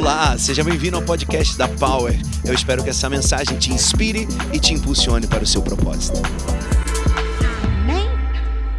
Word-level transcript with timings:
Olá, 0.00 0.38
seja 0.38 0.64
bem-vindo 0.64 0.96
ao 0.96 1.04
podcast 1.04 1.58
da 1.58 1.68
Power. 1.68 2.14
Eu 2.42 2.54
espero 2.54 2.82
que 2.82 2.88
essa 2.88 3.06
mensagem 3.10 3.58
te 3.58 3.70
inspire 3.70 4.20
e 4.50 4.58
te 4.58 4.72
impulsione 4.72 5.26
para 5.26 5.44
o 5.44 5.46
seu 5.46 5.60
propósito. 5.60 6.16
Amém? 7.82 8.08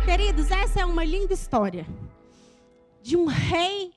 Queridos, 0.04 0.49
essa 0.49 0.79
é 0.79 0.86
uma 0.86 1.06
linda 1.06 1.31
história 1.31 1.86
de 3.04 3.15
um 3.15 3.28
rei 3.28 3.94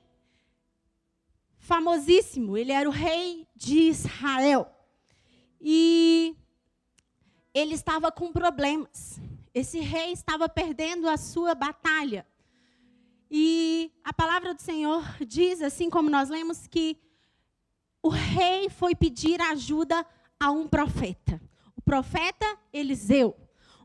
famosíssimo. 1.57 2.55
Ele 2.55 2.71
era 2.71 2.87
o 2.87 2.91
rei 2.91 3.47
de 3.55 3.89
Israel. 3.89 4.71
E 5.59 6.35
ele 7.55 7.73
estava 7.73 8.11
com 8.11 8.31
problemas. 8.31 9.19
Esse 9.51 9.79
rei 9.79 10.11
estava 10.11 10.47
perdendo 10.47 11.09
a 11.09 11.17
sua 11.17 11.55
batalha. 11.55 12.23
E 13.31 13.91
a 14.03 14.13
palavra 14.13 14.53
do 14.53 14.61
Senhor 14.61 15.03
diz, 15.25 15.63
assim 15.63 15.89
como 15.89 16.07
nós 16.07 16.29
lemos, 16.29 16.67
que 16.67 17.03
o 18.05 18.09
rei 18.09 18.69
foi 18.69 18.93
pedir 18.93 19.41
ajuda 19.41 20.05
a 20.39 20.51
um 20.51 20.67
profeta. 20.67 21.41
O 21.75 21.81
profeta 21.81 22.45
Eliseu. 22.71 23.35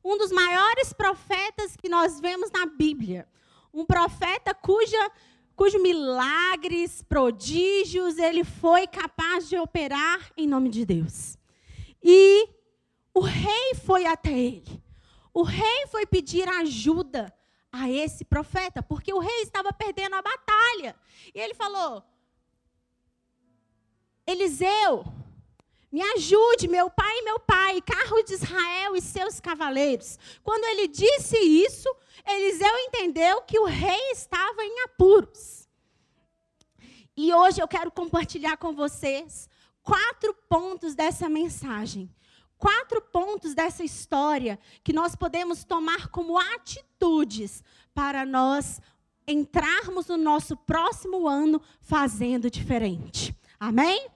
Um 0.05 0.19
dos 0.19 0.31
maiores 0.31 0.93
profetas 0.93 1.75
que 1.75 1.89
nós 1.89 2.21
vemos 2.21 2.51
na 2.51 2.67
Bíblia. 2.67 3.27
Um 3.73 3.87
profeta 3.87 4.53
cuja, 4.53 5.11
cujos 5.57 5.81
milagres, 5.81 7.03
prodígios, 7.03 8.19
ele 8.19 8.45
foi 8.45 8.87
capaz 8.87 9.49
de 9.49 9.57
operar 9.57 10.31
em 10.37 10.47
nome 10.47 10.69
de 10.69 10.85
Deus. 10.85 11.39
E 12.03 12.47
o 13.15 13.21
rei 13.21 13.75
foi 13.87 14.05
até 14.05 14.39
ele. 14.39 14.83
O 15.33 15.43
rei 15.43 15.87
foi 15.91 16.05
pedir 16.05 16.47
ajuda 16.47 17.35
a 17.73 17.89
esse 17.89 18.23
profeta, 18.23 18.83
porque 18.83 19.15
o 19.15 19.19
rei 19.19 19.41
estava 19.41 19.73
perdendo 19.73 20.15
a 20.15 20.21
batalha. 20.21 20.95
E 21.35 21.41
ele 21.41 21.55
falou: 21.55 22.05
Eliseu, 24.31 25.05
me 25.91 26.03
ajude, 26.15 26.69
meu 26.69 26.89
pai 26.89 27.23
meu 27.23 27.39
pai, 27.41 27.81
carro 27.81 28.23
de 28.23 28.35
Israel 28.35 28.97
e 28.97 29.01
seus 29.01 29.41
cavaleiros. 29.41 30.19
Quando 30.43 30.65
ele 30.65 30.89
disse 30.89 31.39
isso, 31.39 31.89
Eliseu 32.27 32.77
entendeu 32.79 33.43
que 33.43 33.59
o 33.59 33.65
rei 33.65 34.11
estava 34.13 34.63
em 34.65 34.83
apuros. 34.85 35.69
E 37.17 37.33
hoje 37.35 37.61
eu 37.61 37.69
quero 37.69 37.91
compartilhar 37.91 38.57
com 38.57 38.75
vocês 38.75 39.49
quatro 39.83 40.35
pontos 40.49 40.95
dessa 40.95 41.29
mensagem 41.29 42.11
quatro 42.61 43.01
pontos 43.01 43.55
dessa 43.55 43.83
história 43.83 44.59
que 44.85 44.93
nós 44.93 45.17
podemos 45.17 45.65
tomar 45.65 46.09
como 46.09 46.39
atitudes 46.39 47.65
para 47.95 48.27
nós 48.27 48.83
entrarmos 49.27 50.07
no 50.07 50.19
nosso 50.19 50.55
próximo 50.55 51.27
ano 51.27 51.61
fazendo 51.81 52.51
diferente. 52.51 53.35
Amém? 53.59 54.07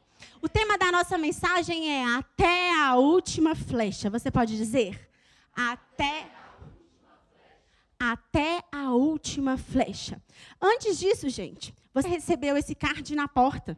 O 0.44 0.48
tema 0.48 0.76
da 0.76 0.92
nossa 0.92 1.16
mensagem 1.16 1.90
é 1.90 2.04
até 2.04 2.78
a 2.78 2.96
última 2.96 3.54
flecha. 3.54 4.10
Você 4.10 4.30
pode 4.30 4.54
dizer? 4.58 5.10
Até 5.56 6.30
até 7.98 8.62
a 8.70 8.90
última 8.90 9.56
flecha. 9.56 10.22
Antes 10.60 10.98
disso, 10.98 11.30
gente, 11.30 11.74
você 11.94 12.08
recebeu 12.08 12.58
esse 12.58 12.74
card 12.74 13.14
na 13.14 13.26
porta. 13.26 13.74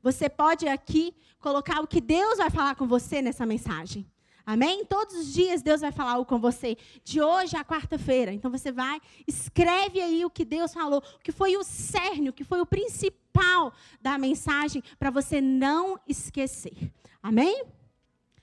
Você 0.00 0.28
pode 0.28 0.68
aqui 0.68 1.12
colocar 1.40 1.80
o 1.80 1.88
que 1.88 2.00
Deus 2.00 2.38
vai 2.38 2.50
falar 2.50 2.76
com 2.76 2.86
você 2.86 3.20
nessa 3.20 3.44
mensagem. 3.44 4.06
Amém? 4.50 4.84
Todos 4.84 5.14
os 5.14 5.32
dias 5.32 5.62
Deus 5.62 5.80
vai 5.80 5.92
falar 5.92 6.14
algo 6.14 6.24
com 6.24 6.40
você. 6.40 6.76
De 7.04 7.22
hoje 7.22 7.56
à 7.56 7.64
quarta-feira. 7.64 8.32
Então 8.32 8.50
você 8.50 8.72
vai, 8.72 9.00
escreve 9.24 10.00
aí 10.00 10.24
o 10.24 10.30
que 10.30 10.44
Deus 10.44 10.74
falou, 10.74 10.98
o 10.98 11.18
que 11.20 11.30
foi 11.30 11.56
o 11.56 11.62
cerne, 11.62 12.30
o 12.30 12.32
que 12.32 12.42
foi 12.42 12.60
o 12.60 12.66
principal 12.66 13.72
da 14.02 14.18
mensagem, 14.18 14.82
para 14.98 15.08
você 15.08 15.40
não 15.40 16.00
esquecer. 16.04 16.92
Amém? 17.22 17.64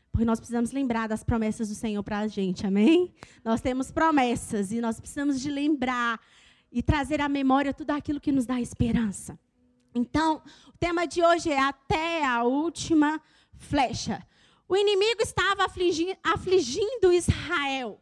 Porque 0.10 0.24
nós 0.24 0.40
precisamos 0.40 0.72
lembrar 0.72 1.10
das 1.10 1.26
promessas 1.26 1.68
do 1.68 1.76
Senhor 1.76 2.02
para 2.04 2.20
a 2.20 2.28
gente. 2.30 2.66
Amém? 2.66 3.14
Nós 3.44 3.60
temos 3.60 3.92
promessas 3.92 4.72
e 4.72 4.80
nós 4.80 5.02
precisamos 5.02 5.42
de 5.42 5.52
lembrar 5.52 6.22
e 6.72 6.82
trazer 6.82 7.20
à 7.20 7.28
memória 7.28 7.74
tudo 7.74 7.92
aquilo 7.92 8.22
que 8.22 8.32
nos 8.32 8.46
dá 8.46 8.62
esperança. 8.62 9.38
Então, 9.94 10.42
o 10.70 10.78
tema 10.80 11.06
de 11.06 11.22
hoje 11.22 11.52
é 11.52 11.60
até 11.60 12.26
a 12.26 12.46
última 12.46 13.22
flecha. 13.58 14.26
O 14.68 14.76
inimigo 14.76 15.22
estava 15.22 15.66
afligindo, 15.66 17.14
Israel. 17.14 18.02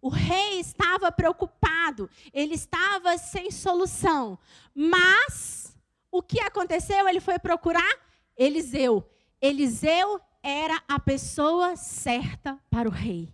O 0.00 0.08
rei 0.08 0.60
estava 0.60 1.10
preocupado, 1.10 2.08
ele 2.32 2.54
estava 2.54 3.18
sem 3.18 3.50
solução. 3.50 4.38
Mas 4.74 5.76
o 6.10 6.22
que 6.22 6.40
aconteceu? 6.40 7.08
Ele 7.08 7.20
foi 7.20 7.38
procurar 7.38 7.96
Eliseu. 8.36 9.08
Eliseu 9.40 10.20
era 10.42 10.82
a 10.88 10.98
pessoa 10.98 11.76
certa 11.76 12.58
para 12.70 12.88
o 12.88 12.92
rei. 12.92 13.28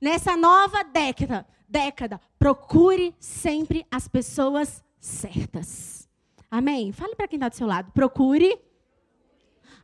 Nessa 0.00 0.36
nova 0.36 0.84
década, 0.84 1.46
década, 1.68 2.20
procure 2.38 3.14
sempre 3.18 3.84
as 3.90 4.06
pessoas 4.06 4.82
certas. 4.98 6.08
Amém? 6.50 6.92
Fale 6.92 7.14
para 7.16 7.26
quem 7.26 7.36
está 7.36 7.48
do 7.48 7.56
seu 7.56 7.66
lado. 7.66 7.90
Procure 7.92 8.58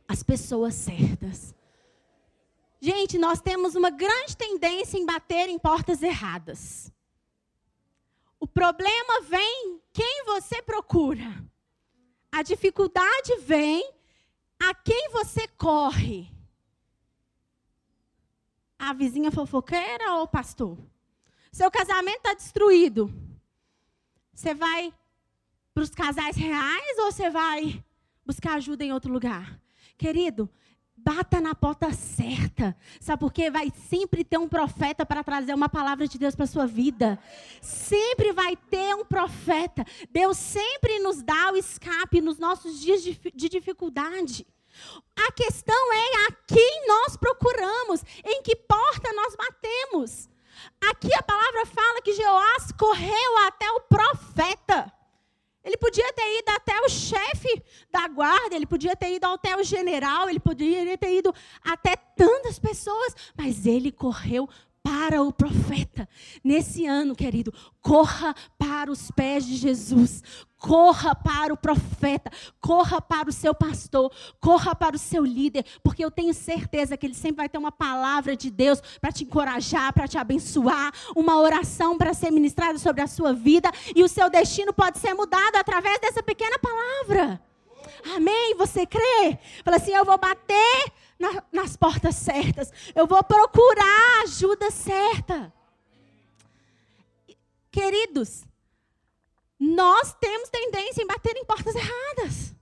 as 0.07 0.23
pessoas 0.23 0.73
certas. 0.73 1.53
Gente, 2.83 3.17
nós 3.17 3.39
temos 3.39 3.75
uma 3.75 3.89
grande 3.89 4.35
tendência 4.35 4.97
em 4.97 5.05
bater 5.05 5.47
em 5.47 5.57
portas 5.57 6.03
erradas. 6.03 6.91
O 8.37 8.45
problema 8.45 9.21
vem 9.21 9.79
quem 9.93 10.25
você 10.25 10.61
procura. 10.61 11.23
A 12.29 12.43
dificuldade 12.43 13.37
vem 13.37 13.89
a 14.59 14.73
quem 14.73 15.11
você 15.11 15.47
corre. 15.47 16.29
A 18.77 18.91
vizinha 18.91 19.31
fofoqueira 19.31 20.15
ou 20.15 20.23
o 20.23 20.27
pastor? 20.27 20.77
Seu 21.53 21.71
casamento 21.71 22.17
está 22.17 22.33
destruído. 22.33 23.09
Você 24.33 24.53
vai 24.53 24.93
para 25.73 25.83
os 25.83 25.91
casais 25.91 26.35
reais 26.35 26.97
ou 26.97 27.13
você 27.13 27.29
vai 27.29 27.81
buscar 28.25 28.55
ajuda 28.55 28.83
em 28.83 28.91
outro 28.91 29.09
lugar? 29.09 29.57
Querido, 29.97 30.49
bata 31.03 31.41
na 31.41 31.53
porta 31.53 31.91
certa. 31.91 32.75
Sabe 32.99 33.19
por 33.19 33.33
quê? 33.33 33.51
Vai 33.51 33.71
sempre 33.89 34.23
ter 34.23 34.37
um 34.37 34.47
profeta 34.47 35.05
para 35.05 35.23
trazer 35.23 35.53
uma 35.53 35.67
palavra 35.67 36.07
de 36.07 36.17
Deus 36.17 36.35
para 36.35 36.47
sua 36.47 36.65
vida. 36.65 37.19
Sempre 37.61 38.31
vai 38.31 38.55
ter 38.55 38.95
um 38.95 39.05
profeta. 39.05 39.85
Deus 40.09 40.37
sempre 40.37 40.99
nos 40.99 41.21
dá 41.21 41.51
o 41.51 41.57
escape 41.57 42.21
nos 42.21 42.39
nossos 42.39 42.79
dias 42.79 43.03
de, 43.03 43.19
de 43.35 43.49
dificuldade. 43.49 44.47
A 45.15 45.31
questão 45.31 45.93
é 45.93 46.27
a 46.27 46.31
quem 46.47 46.87
nós 46.87 47.17
procuramos, 47.17 48.03
em 48.25 48.41
que 48.41 48.55
porta 48.55 49.13
nós 49.13 49.35
batemos. 49.35 50.29
Aqui 50.89 51.13
a 51.13 51.23
palavra 51.23 51.65
fala 51.65 52.01
que 52.01 52.13
Jeoás 52.13 52.71
correu 52.71 53.37
até 53.45 53.69
o 53.71 53.81
profeta. 53.81 54.91
Ele 55.63 55.77
podia 55.77 56.11
ter 56.13 56.39
ido 56.39 56.49
até 56.49 56.77
o 56.81 56.89
chefe 56.89 57.63
da 57.89 58.07
guarda, 58.07 58.55
ele 58.55 58.65
podia 58.65 58.95
ter 58.95 59.15
ido 59.15 59.25
até 59.25 59.55
o 59.55 59.63
general, 59.63 60.29
ele 60.29 60.39
poderia 60.39 60.97
ter 60.97 61.17
ido 61.17 61.33
até 61.63 61.95
tantas 61.95 62.59
pessoas, 62.59 63.15
mas 63.35 63.65
ele 63.65 63.91
correu 63.91 64.49
para 64.83 65.23
o 65.23 65.31
profeta. 65.31 66.07
Nesse 66.43 66.85
ano, 66.85 67.15
querido, 67.15 67.53
corra 67.81 68.35
para 68.59 68.91
os 68.91 69.09
pés 69.09 69.45
de 69.45 69.55
Jesus. 69.55 70.21
Corra 70.57 71.13
para 71.13 71.53
o 71.53 71.57
profeta, 71.57 72.31
corra 72.61 73.01
para 73.01 73.29
o 73.29 73.33
seu 73.33 73.53
pastor, 73.53 74.09
corra 74.39 74.73
para 74.73 74.95
o 74.95 74.99
seu 74.99 75.25
líder, 75.25 75.65
porque 75.83 76.03
eu 76.03 76.09
tenho 76.09 76.33
certeza 76.33 76.95
que 76.95 77.05
ele 77.05 77.13
sempre 77.13 77.37
vai 77.37 77.49
ter 77.49 77.57
uma 77.57 77.71
palavra 77.71 78.33
de 78.33 78.49
Deus 78.49 78.81
para 79.01 79.11
te 79.11 79.25
encorajar, 79.25 79.91
para 79.91 80.07
te 80.07 80.17
abençoar, 80.17 80.93
uma 81.17 81.37
oração 81.37 81.97
para 81.97 82.13
ser 82.13 82.31
ministrada 82.31 82.79
sobre 82.79 83.01
a 83.01 83.07
sua 83.07 83.33
vida, 83.33 83.69
e 83.93 84.03
o 84.03 84.07
seu 84.07 84.29
destino 84.29 84.71
pode 84.71 84.99
ser 84.99 85.13
mudado 85.13 85.57
através 85.57 85.99
dessa 85.99 86.23
pequena 86.23 86.57
palavra. 86.59 87.41
Amém? 88.15 88.55
Você 88.55 88.85
crê? 88.85 89.37
Fala 89.65 89.77
assim: 89.77 89.91
eu 89.91 90.05
vou 90.05 90.17
bater 90.17 90.93
na, 91.23 91.43
nas 91.53 91.77
portas 91.77 92.15
certas, 92.15 92.71
eu 92.93 93.07
vou 93.07 93.23
procurar 93.23 94.19
a 94.19 94.23
ajuda 94.23 94.69
certa. 94.69 95.53
Queridos, 97.71 98.43
nós 99.57 100.13
temos 100.15 100.49
tendência 100.49 101.01
em 101.01 101.07
bater 101.07 101.35
em 101.37 101.45
portas 101.45 101.75
erradas. 101.75 102.53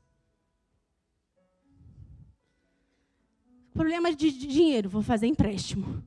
Problema 3.73 4.13
de 4.13 4.31
dinheiro, 4.31 4.89
vou 4.89 5.01
fazer 5.01 5.25
empréstimo. 5.25 6.03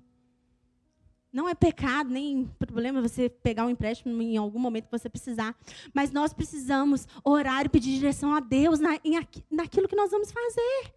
Não 1.33 1.49
é 1.49 1.55
pecado, 1.55 2.11
nem 2.11 2.47
problema 2.47 3.03
você 3.03 3.29
pegar 3.29 3.67
um 3.67 3.71
empréstimo 3.71 4.23
em 4.23 4.37
algum 4.37 4.61
momento 4.61 4.85
que 4.85 4.97
você 4.97 5.09
precisar. 5.09 5.57
Mas 5.93 6.13
nós 6.13 6.33
precisamos 6.33 7.09
orar 7.25 7.67
e 7.67 7.69
pedir 7.69 7.99
direção 7.99 8.33
a 8.33 8.39
Deus 8.39 8.79
na, 8.79 9.01
em, 9.05 9.19
naquilo 9.51 9.89
que 9.89 9.97
nós 9.97 10.13
vamos 10.13 10.31
fazer. 10.31 10.95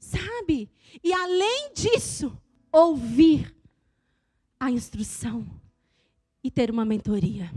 Sabe? 0.00 0.70
E 1.04 1.12
além 1.12 1.72
disso, 1.74 2.36
ouvir 2.72 3.54
a 4.58 4.70
instrução 4.70 5.46
e 6.42 6.50
ter 6.50 6.70
uma 6.70 6.84
mentoria. 6.84 7.52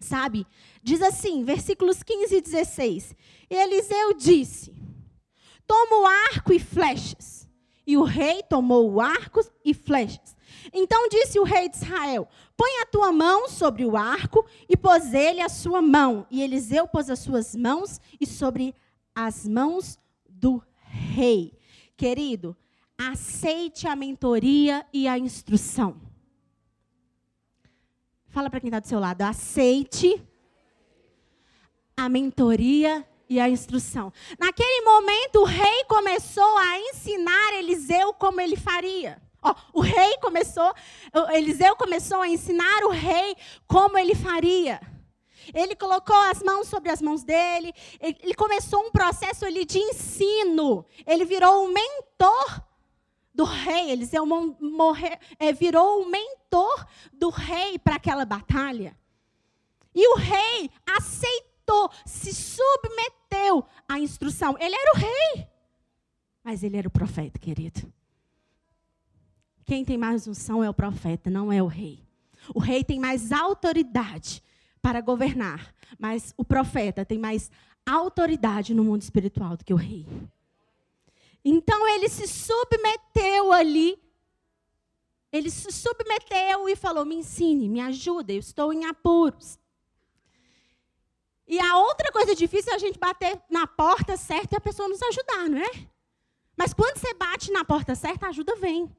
Sabe? 0.00 0.46
Diz 0.82 1.02
assim, 1.02 1.44
versículos 1.44 2.02
15 2.02 2.34
e 2.34 2.40
16. 2.40 3.14
E 3.50 3.54
Eliseu 3.54 4.14
disse: 4.14 4.74
Toma 5.66 6.00
o 6.00 6.06
arco 6.06 6.52
e 6.52 6.58
flechas. 6.58 7.46
E 7.86 7.96
o 7.96 8.02
rei 8.02 8.42
tomou 8.42 8.90
o 8.90 9.00
arco 9.00 9.40
e 9.64 9.72
flechas. 9.72 10.34
Então 10.72 11.08
disse 11.08 11.38
o 11.38 11.44
rei 11.44 11.68
de 11.68 11.76
Israel: 11.76 12.28
Põe 12.56 12.80
a 12.82 12.86
tua 12.86 13.12
mão 13.12 13.48
sobre 13.48 13.84
o 13.84 13.96
arco, 13.96 14.44
e 14.68 14.76
pôs 14.76 15.14
ele 15.14 15.40
a 15.40 15.48
sua 15.48 15.80
mão. 15.80 16.26
E 16.30 16.42
Eliseu 16.42 16.88
pôs 16.88 17.08
as 17.08 17.20
suas 17.20 17.54
mãos 17.54 18.00
e 18.20 18.26
sobre 18.26 18.74
as 19.14 19.46
mãos 19.46 19.98
do 20.28 20.62
rei. 20.86 21.55
Querido, 21.96 22.56
aceite 22.98 23.88
a 23.88 23.96
mentoria 23.96 24.86
e 24.92 25.08
a 25.08 25.18
instrução. 25.18 26.00
Fala 28.28 28.50
para 28.50 28.60
quem 28.60 28.68
está 28.68 28.80
do 28.80 28.86
seu 28.86 29.00
lado, 29.00 29.22
aceite 29.22 30.22
a 31.96 32.08
mentoria 32.08 33.06
e 33.28 33.40
a 33.40 33.48
instrução. 33.48 34.12
Naquele 34.38 34.82
momento, 34.82 35.40
o 35.40 35.44
rei 35.44 35.84
começou 35.88 36.58
a 36.58 36.78
ensinar 36.78 37.54
Eliseu 37.54 38.12
como 38.12 38.40
ele 38.40 38.56
faria. 38.56 39.20
Ó, 39.42 39.54
o 39.72 39.80
rei 39.80 40.18
começou, 40.18 40.74
Eliseu 41.32 41.76
começou 41.76 42.20
a 42.20 42.28
ensinar 42.28 42.84
o 42.84 42.90
rei 42.90 43.36
como 43.66 43.96
ele 43.96 44.14
faria. 44.14 44.80
Ele 45.54 45.74
colocou 45.76 46.16
as 46.16 46.42
mãos 46.42 46.68
sobre 46.68 46.90
as 46.90 47.00
mãos 47.00 47.22
dele, 47.22 47.72
ele 48.00 48.34
começou 48.34 48.80
um 48.80 48.90
processo 48.90 49.44
ali 49.44 49.64
de 49.64 49.78
ensino. 49.78 50.84
Ele 51.06 51.24
virou 51.24 51.64
um 51.64 51.72
mentor 51.72 52.62
do 53.34 53.44
rei, 53.44 53.90
Eliseu 53.90 54.24
morre, 54.24 55.18
é, 55.38 55.52
virou 55.52 56.02
o 56.02 56.10
mentor 56.10 56.86
do 57.12 57.28
rei 57.28 57.78
para 57.78 57.96
aquela 57.96 58.24
batalha. 58.24 58.96
E 59.94 60.08
o 60.14 60.16
rei 60.16 60.70
aceitou, 60.86 61.90
se 62.04 62.34
submeteu 62.34 63.64
à 63.88 63.98
instrução. 63.98 64.56
Ele 64.58 64.74
era 64.74 64.92
o 64.94 64.98
rei, 64.98 65.48
mas 66.42 66.62
ele 66.62 66.76
era 66.76 66.88
o 66.88 66.90
profeta, 66.90 67.38
querido. 67.38 67.92
Quem 69.66 69.84
tem 69.84 69.98
mais 69.98 70.26
unção 70.26 70.62
é 70.62 70.70
o 70.70 70.74
profeta, 70.74 71.28
não 71.28 71.52
é 71.52 71.62
o 71.62 71.66
rei. 71.66 72.06
O 72.54 72.60
rei 72.60 72.84
tem 72.84 73.00
mais 73.00 73.32
autoridade 73.32 74.42
para 74.82 75.00
governar, 75.00 75.74
mas 75.98 76.32
o 76.36 76.44
profeta 76.44 77.04
tem 77.04 77.18
mais 77.18 77.50
autoridade 77.84 78.74
no 78.74 78.84
mundo 78.84 79.02
espiritual 79.02 79.56
do 79.56 79.64
que 79.64 79.72
o 79.72 79.76
rei. 79.76 80.06
Então 81.44 81.86
ele 81.88 82.08
se 82.08 82.26
submeteu 82.26 83.52
ali. 83.52 83.96
Ele 85.32 85.50
se 85.50 85.70
submeteu 85.70 86.68
e 86.68 86.74
falou: 86.74 87.04
Me 87.04 87.14
ensine, 87.14 87.68
me 87.68 87.80
ajude, 87.80 88.34
eu 88.34 88.40
estou 88.40 88.72
em 88.72 88.84
apuros. 88.84 89.58
E 91.46 91.60
a 91.60 91.78
outra 91.78 92.10
coisa 92.10 92.34
difícil 92.34 92.72
é 92.72 92.74
a 92.74 92.78
gente 92.78 92.98
bater 92.98 93.40
na 93.48 93.66
porta 93.66 94.16
certa 94.16 94.56
e 94.56 94.58
a 94.58 94.60
pessoa 94.60 94.88
nos 94.88 95.00
ajudar, 95.00 95.48
não 95.48 95.58
é? 95.58 95.70
Mas 96.56 96.74
quando 96.74 96.98
você 96.98 97.14
bate 97.14 97.52
na 97.52 97.64
porta 97.64 97.94
certa, 97.94 98.26
a 98.26 98.30
ajuda 98.30 98.56
vem. 98.56 98.90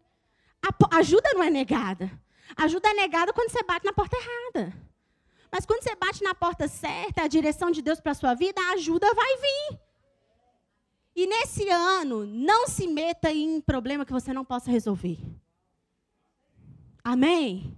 A 0.64 0.98
ajuda 0.98 1.30
não 1.34 1.44
é 1.44 1.50
negada. 1.50 2.10
A 2.56 2.64
ajuda 2.64 2.90
é 2.90 2.94
negada 2.94 3.34
quando 3.34 3.52
você 3.52 3.64
bate 3.64 3.86
na 3.86 3.92
porta 3.92 4.16
errada. 4.16 4.87
Mas 5.52 5.66
quando 5.66 5.84
você 5.84 5.96
bate 5.96 6.24
na 6.24 6.36
porta 6.36 6.68
certa, 6.68 7.24
a 7.24 7.28
direção 7.28 7.72
de 7.72 7.82
Deus 7.82 8.00
para 8.00 8.12
a 8.12 8.16
sua 8.16 8.34
vida, 8.34 8.62
a 8.62 8.74
ajuda 8.74 9.14
vai 9.14 9.38
vir. 9.38 9.80
E 11.16 11.26
nesse 11.26 11.68
ano, 11.70 12.26
não 12.26 12.68
se 12.68 12.88
meta 12.88 13.32
em 13.32 13.60
problema 13.60 14.06
que 14.06 14.14
você 14.14 14.32
não 14.34 14.46
possa 14.46 14.70
resolver. 14.70 15.18
Amém? 17.04 17.76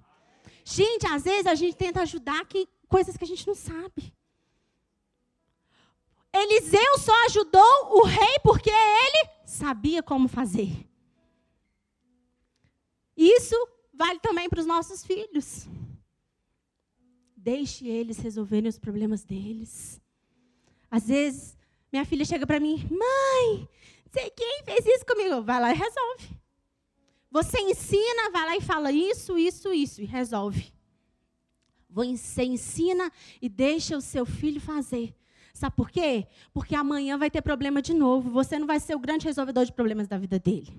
Gente, 0.65 1.07
às 1.07 1.23
vezes 1.23 1.45
a 1.45 1.55
gente 1.55 1.75
tenta 1.75 2.01
ajudar 2.01 2.45
que, 2.45 2.67
coisas 2.87 3.15
que 3.15 3.23
a 3.23 3.27
gente 3.27 3.47
não 3.47 3.55
sabe. 3.55 4.13
Eliseu 6.33 6.97
só 6.97 7.13
ajudou 7.25 7.97
o 7.97 8.03
rei 8.03 8.39
porque 8.43 8.69
ele 8.69 9.29
sabia 9.45 10.03
como 10.03 10.27
fazer. 10.27 10.85
Isso 13.15 13.55
vale 13.93 14.19
também 14.19 14.49
para 14.49 14.59
os 14.59 14.65
nossos 14.65 15.05
filhos. 15.05 15.67
Deixe 17.41 17.87
eles 17.87 18.17
resolverem 18.19 18.67
os 18.67 18.77
problemas 18.77 19.23
deles. 19.23 20.01
Às 20.91 21.07
vezes, 21.07 21.57
minha 21.89 22.03
filha 22.03 22.25
chega 22.25 22.45
para 22.45 22.59
mim, 22.59 22.85
mãe, 22.91 23.67
sei 24.11 24.29
quem 24.31 24.61
fez 24.65 24.85
isso 24.85 25.05
comigo. 25.05 25.41
Vai 25.41 25.61
lá 25.61 25.71
e 25.71 25.77
resolve. 25.77 26.37
Você 27.31 27.57
ensina, 27.61 28.29
vai 28.31 28.45
lá 28.45 28.57
e 28.57 28.61
fala 28.61 28.91
isso, 28.91 29.37
isso, 29.37 29.71
isso, 29.71 30.01
e 30.01 30.05
resolve. 30.05 30.73
Você 31.89 32.43
ensina 32.43 33.09
e 33.41 33.47
deixa 33.47 33.95
o 33.95 34.01
seu 34.01 34.25
filho 34.25 34.59
fazer. 34.59 35.15
Sabe 35.53 35.77
por 35.77 35.89
quê? 35.89 36.27
Porque 36.53 36.75
amanhã 36.75 37.17
vai 37.17 37.31
ter 37.31 37.41
problema 37.41 37.81
de 37.81 37.93
novo. 37.93 38.29
Você 38.31 38.59
não 38.59 38.67
vai 38.67 38.81
ser 38.81 38.95
o 38.95 38.99
grande 38.99 39.25
resolvedor 39.25 39.65
de 39.65 39.71
problemas 39.71 40.09
da 40.09 40.17
vida 40.17 40.37
dele. 40.37 40.73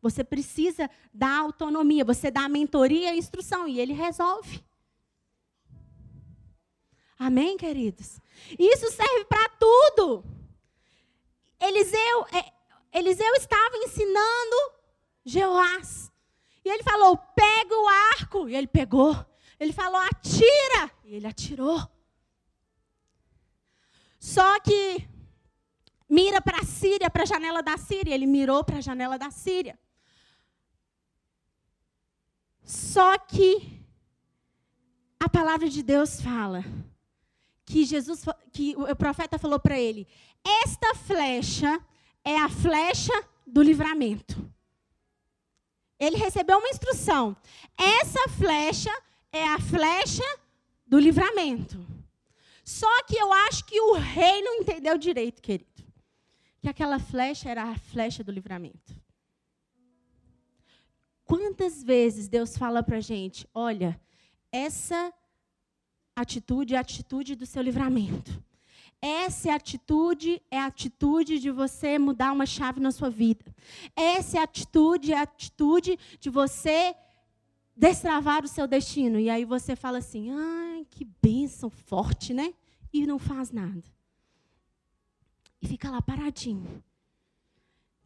Você 0.00 0.22
precisa 0.22 0.88
dar 1.12 1.40
autonomia, 1.40 2.04
você 2.04 2.30
dá 2.30 2.44
a 2.44 2.48
mentoria 2.48 3.08
e 3.08 3.08
a 3.08 3.16
instrução, 3.16 3.66
e 3.66 3.80
ele 3.80 3.92
resolve. 3.92 4.62
Amém, 7.18 7.56
queridos? 7.56 8.20
Isso 8.56 8.90
serve 8.92 9.24
para 9.24 9.48
tudo. 9.50 10.24
Eliseu, 11.60 12.26
é, 12.32 12.52
Eliseu 12.96 13.34
estava 13.34 13.76
ensinando 13.78 14.72
Jeoás. 15.24 16.12
E 16.64 16.68
ele 16.68 16.82
falou: 16.82 17.16
pega 17.34 17.74
o 17.76 17.88
arco. 17.88 18.48
E 18.48 18.54
ele 18.54 18.68
pegou. 18.68 19.14
Ele 19.58 19.72
falou: 19.72 20.00
atira. 20.00 20.92
E 21.04 21.16
ele 21.16 21.26
atirou. 21.26 21.80
Só 24.20 24.60
que 24.60 25.08
mira 26.08 26.40
para 26.40 26.60
a 26.60 26.64
Síria, 26.64 27.10
para 27.10 27.24
a 27.24 27.26
janela 27.26 27.62
da 27.62 27.76
Síria. 27.76 28.14
Ele 28.14 28.26
mirou 28.26 28.62
para 28.62 28.78
a 28.78 28.80
janela 28.80 29.18
da 29.18 29.30
Síria. 29.30 29.76
Só 32.62 33.18
que 33.18 33.82
a 35.18 35.28
palavra 35.28 35.68
de 35.68 35.82
Deus 35.82 36.20
fala 36.20 36.62
que 37.68 37.84
Jesus, 37.84 38.24
que 38.50 38.74
o 38.76 38.96
profeta 38.96 39.38
falou 39.38 39.60
para 39.60 39.78
ele: 39.78 40.08
esta 40.64 40.94
flecha 40.94 41.78
é 42.24 42.38
a 42.38 42.48
flecha 42.48 43.12
do 43.46 43.62
livramento. 43.62 44.50
Ele 45.98 46.16
recebeu 46.16 46.58
uma 46.58 46.68
instrução. 46.68 47.36
Essa 47.76 48.28
flecha 48.30 48.90
é 49.30 49.44
a 49.48 49.58
flecha 49.58 50.24
do 50.86 50.98
livramento. 50.98 51.84
Só 52.64 53.02
que 53.04 53.16
eu 53.16 53.32
acho 53.32 53.64
que 53.64 53.80
o 53.80 53.94
rei 53.94 54.42
não 54.42 54.56
entendeu 54.56 54.96
direito, 54.96 55.42
querido. 55.42 55.84
Que 56.60 56.68
aquela 56.68 56.98
flecha 56.98 57.50
era 57.50 57.64
a 57.64 57.78
flecha 57.78 58.24
do 58.24 58.32
livramento. 58.32 58.96
Quantas 61.24 61.82
vezes 61.82 62.28
Deus 62.28 62.56
fala 62.56 62.82
para 62.82 62.96
a 62.98 63.00
gente: 63.00 63.46
olha, 63.52 64.00
essa 64.50 65.12
atitude 66.20 66.74
é 66.74 66.78
a 66.78 66.80
atitude 66.80 67.34
do 67.34 67.46
seu 67.46 67.62
livramento. 67.62 68.42
Essa 69.00 69.50
é 69.50 69.52
atitude 69.52 70.42
é 70.50 70.58
a 70.58 70.66
atitude 70.66 71.38
de 71.38 71.50
você 71.50 71.98
mudar 71.98 72.32
uma 72.32 72.46
chave 72.46 72.80
na 72.80 72.90
sua 72.90 73.08
vida. 73.08 73.44
Essa 73.94 74.38
é 74.38 74.42
atitude 74.42 75.12
é 75.12 75.18
a 75.18 75.22
atitude 75.22 75.98
de 76.18 76.28
você 76.30 76.94
destravar 77.76 78.44
o 78.44 78.48
seu 78.48 78.66
destino. 78.66 79.20
E 79.20 79.30
aí 79.30 79.44
você 79.44 79.76
fala 79.76 79.98
assim: 79.98 80.30
ai, 80.30 80.86
que 80.90 81.04
bênção 81.22 81.70
forte, 81.70 82.34
né? 82.34 82.52
E 82.92 83.06
não 83.06 83.18
faz 83.18 83.52
nada. 83.52 83.84
E 85.62 85.66
fica 85.66 85.90
lá 85.90 86.02
paradinho. 86.02 86.82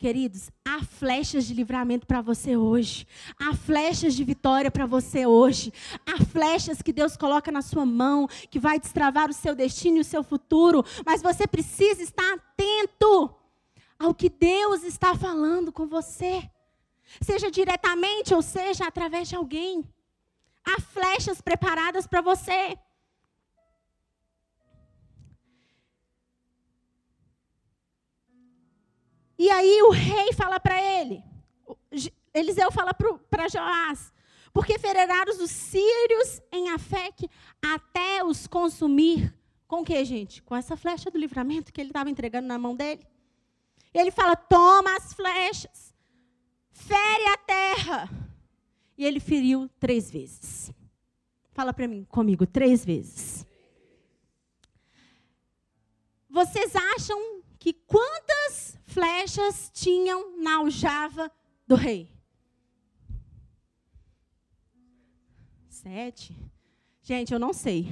Queridos, 0.02 0.50
há 0.64 0.82
flechas 0.82 1.46
de 1.46 1.54
livramento 1.54 2.08
para 2.08 2.20
você 2.20 2.56
hoje. 2.56 3.06
Há 3.38 3.54
flechas 3.54 4.14
de 4.14 4.24
vitória 4.24 4.68
para 4.68 4.84
você 4.84 5.26
hoje. 5.26 5.72
Há 6.04 6.24
flechas 6.24 6.82
que 6.82 6.92
Deus 6.92 7.16
coloca 7.16 7.52
na 7.52 7.62
sua 7.62 7.86
mão, 7.86 8.26
que 8.50 8.58
vai 8.58 8.80
destravar 8.80 9.30
o 9.30 9.32
seu 9.32 9.54
destino 9.54 9.98
e 9.98 10.00
o 10.00 10.04
seu 10.04 10.24
futuro. 10.24 10.84
Mas 11.06 11.22
você 11.22 11.46
precisa 11.46 12.02
estar 12.02 12.34
atento 12.34 13.32
ao 13.96 14.12
que 14.12 14.28
Deus 14.28 14.82
está 14.82 15.14
falando 15.14 15.70
com 15.70 15.86
você. 15.86 16.50
Seja 17.20 17.48
diretamente 17.48 18.34
ou 18.34 18.42
seja 18.42 18.88
através 18.88 19.28
de 19.28 19.36
alguém. 19.36 19.84
Há 20.64 20.80
flechas 20.80 21.40
preparadas 21.40 22.08
para 22.08 22.20
você. 22.20 22.76
E 29.42 29.50
aí 29.50 29.82
o 29.82 29.90
rei 29.90 30.32
fala 30.32 30.60
para 30.60 30.80
ele, 30.80 31.20
Eliseu 32.32 32.70
fala 32.70 32.94
para 32.94 33.48
Joás, 33.48 34.12
porque 34.52 34.78
fereraram 34.78 35.32
os 35.32 35.50
sírios 35.50 36.40
em 36.52 36.70
Afec 36.70 37.28
até 37.60 38.22
os 38.22 38.46
consumir. 38.46 39.36
Com 39.66 39.80
o 39.80 39.84
que, 39.84 40.04
gente? 40.04 40.44
Com 40.44 40.54
essa 40.54 40.76
flecha 40.76 41.10
do 41.10 41.18
livramento 41.18 41.72
que 41.72 41.80
ele 41.80 41.90
estava 41.90 42.08
entregando 42.08 42.46
na 42.46 42.56
mão 42.56 42.76
dele. 42.76 43.04
E 43.92 43.98
ele 43.98 44.12
fala: 44.12 44.36
toma 44.36 44.94
as 44.96 45.12
flechas, 45.12 45.92
fere 46.70 47.26
a 47.26 47.36
terra. 47.38 48.10
E 48.96 49.04
ele 49.04 49.18
feriu 49.18 49.68
três 49.80 50.08
vezes. 50.08 50.70
Fala 51.50 51.72
para 51.72 51.88
mim, 51.88 52.04
comigo, 52.04 52.46
três 52.46 52.84
vezes. 52.84 53.44
vocês 56.32 56.76
acham 56.76 57.42
que 57.58 57.72
quantas 57.72 58.78
flechas 58.92 59.70
tinham 59.72 60.38
na 60.38 60.56
aljava 60.56 61.30
do 61.66 61.74
rei? 61.74 62.10
Sete. 65.68 66.36
Gente, 67.02 67.32
eu 67.32 67.38
não 67.38 67.52
sei. 67.52 67.88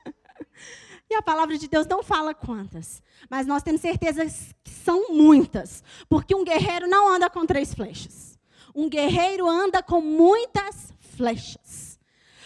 e 1.08 1.14
a 1.14 1.22
palavra 1.22 1.56
de 1.56 1.66
Deus 1.66 1.86
não 1.86 2.02
fala 2.02 2.34
quantas. 2.34 3.02
Mas 3.30 3.46
nós 3.46 3.62
temos 3.62 3.80
certeza 3.80 4.26
que 4.62 4.70
são 4.70 5.14
muitas. 5.14 5.82
Porque 6.08 6.34
um 6.34 6.44
guerreiro 6.44 6.86
não 6.86 7.08
anda 7.08 7.30
com 7.30 7.46
três 7.46 7.72
flechas. 7.72 8.38
Um 8.74 8.88
guerreiro 8.88 9.48
anda 9.48 9.82
com 9.82 10.00
muitas 10.00 10.92
flechas. 10.98 11.98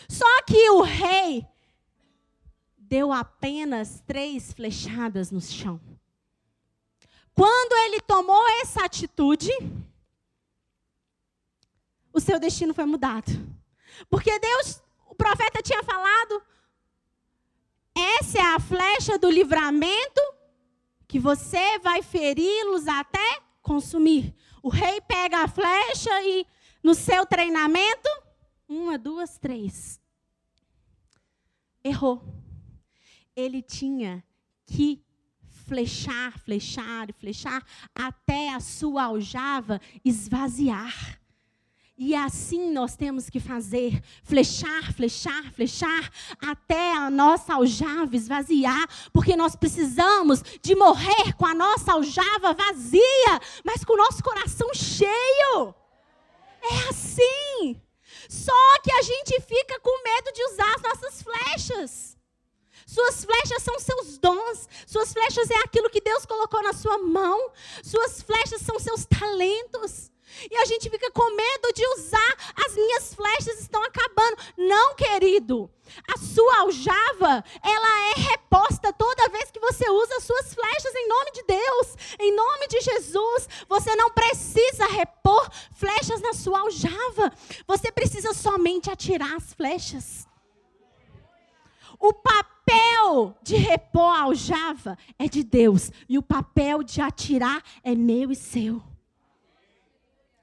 Só 0.09 0.43
que 0.43 0.71
o 0.71 0.83
rei 0.83 1.45
deu 2.77 3.13
apenas 3.13 4.03
três 4.07 4.53
flechadas 4.53 5.31
no 5.31 5.41
chão. 5.41 5.81
Quando 7.39 7.73
ele 7.85 8.01
tomou 8.01 8.49
essa 8.61 8.85
atitude, 8.85 9.53
o 12.13 12.19
seu 12.19 12.41
destino 12.41 12.75
foi 12.75 12.85
mudado. 12.85 13.31
Porque 14.11 14.37
Deus, 14.41 14.83
o 15.07 15.15
profeta 15.15 15.63
tinha 15.63 15.85
falado: 15.85 16.43
essa 17.95 18.39
é 18.39 18.43
a 18.43 18.59
flecha 18.59 19.17
do 19.19 19.31
livramento 19.31 20.21
que 21.07 21.21
você 21.21 21.79
vai 21.79 22.03
feri-los 22.03 22.89
até 22.89 23.41
consumir. 23.63 24.35
O 24.61 24.69
rei 24.69 25.01
pega 25.03 25.45
a 25.45 25.47
flecha 25.47 26.11
e 26.23 26.45
no 26.83 26.93
seu 26.93 27.25
treinamento, 27.25 28.09
uma, 28.69 28.99
duas, 28.99 29.39
três. 29.39 30.01
Errou. 31.85 32.21
Ele 33.37 33.63
tinha 33.63 34.25
que 34.67 35.07
flechar, 35.69 36.39
flechar 36.39 37.11
e 37.11 37.13
flechar 37.13 37.63
até 37.95 38.55
a 38.55 38.61
sua 38.61 39.05
aljava 39.05 39.81
esvaziar. 40.05 41.21
E 42.01 42.15
assim 42.15 42.71
nós 42.73 42.97
temos 42.97 43.29
que 43.29 43.41
fazer, 43.41 44.01
flechar, 44.23 44.93
flechar, 44.93 45.53
flechar, 45.53 46.13
até 46.41 46.93
a 46.97 47.11
nossa 47.11 47.55
aljava 47.55 48.15
esvaziar, 48.15 48.87
porque 49.13 49.37
nós 49.37 49.57
precisamos 49.57 50.43
de 50.63 50.77
morrer 50.77 51.33
com 51.37 51.45
a 51.45 51.55
nossa 51.55 51.93
aljava 51.93 52.55
vazia, 52.55 53.41
mas 53.65 53.85
com 53.85 53.95
o 53.95 53.97
nosso 53.97 54.23
coração 54.23 54.73
cheio. 54.73 55.75
É 56.63 56.89
assim. 56.89 57.81
Só 58.29 58.81
que 58.83 58.93
a 58.93 59.03
gente 59.03 59.41
fica 59.41 59.81
com 59.81 60.03
medo 60.05 60.33
de 60.33 60.45
usar 60.45 60.75
as 60.75 60.83
nossas 60.83 61.23
flechas. 61.23 62.18
Suas 62.89 63.23
flechas 63.23 63.63
são 63.63 63.79
seus 63.79 64.17
dons. 64.17 64.67
Suas 64.87 65.13
flechas 65.13 65.51
é 65.51 65.59
aquilo 65.59 65.91
que 65.91 66.01
Deus 66.01 66.25
colocou 66.25 66.63
na 66.63 66.73
sua 66.73 66.97
mão. 66.97 67.51
Suas 67.85 68.23
flechas 68.23 68.63
são 68.63 68.79
seus 68.79 69.05
talentos. 69.05 70.11
E 70.51 70.57
a 70.57 70.65
gente 70.65 70.89
fica 70.89 71.11
com 71.11 71.37
medo 71.37 71.73
de 71.75 71.87
usar, 71.99 72.55
as 72.65 72.75
minhas 72.75 73.13
flechas 73.13 73.61
estão 73.61 73.83
acabando. 73.83 74.37
Não, 74.57 74.95
querido. 74.95 75.71
A 76.07 76.19
sua 76.19 76.61
aljava, 76.61 77.45
ela 77.63 78.11
é 78.11 78.21
reposta 78.31 78.91
toda 78.93 79.29
vez 79.29 79.51
que 79.51 79.61
você 79.61 79.89
usa 79.91 80.17
as 80.17 80.25
suas 80.25 80.55
flechas 80.55 80.95
em 80.95 81.09
nome 81.09 81.33
de 81.33 81.43
Deus, 81.43 81.97
em 82.19 82.35
nome 82.35 82.69
de 82.69 82.81
Jesus. 82.81 83.49
Você 83.69 83.95
não 83.97 84.11
precisa 84.11 84.87
repor 84.87 85.51
flechas 85.75 86.23
na 86.23 86.33
sua 86.33 86.61
aljava. 86.61 87.33
Você 87.67 87.93
precisa 87.93 88.33
somente 88.33 88.91
atirar 88.91 89.35
as 89.37 89.53
flechas. 89.53 90.27
O 91.99 92.13
papel 92.13 92.58
de 93.43 93.57
repor 93.57 94.15
a 94.15 94.23
aljava 94.23 94.99
é 95.19 95.29
de 95.29 95.43
Deus, 95.43 95.91
e 96.09 96.19
o 96.19 96.23
papel 96.23 96.83
de 96.83 97.01
atirar 97.01 97.63
é 97.83 97.95
meu 97.95 98.31
e 98.31 98.37
seu. 98.37 98.83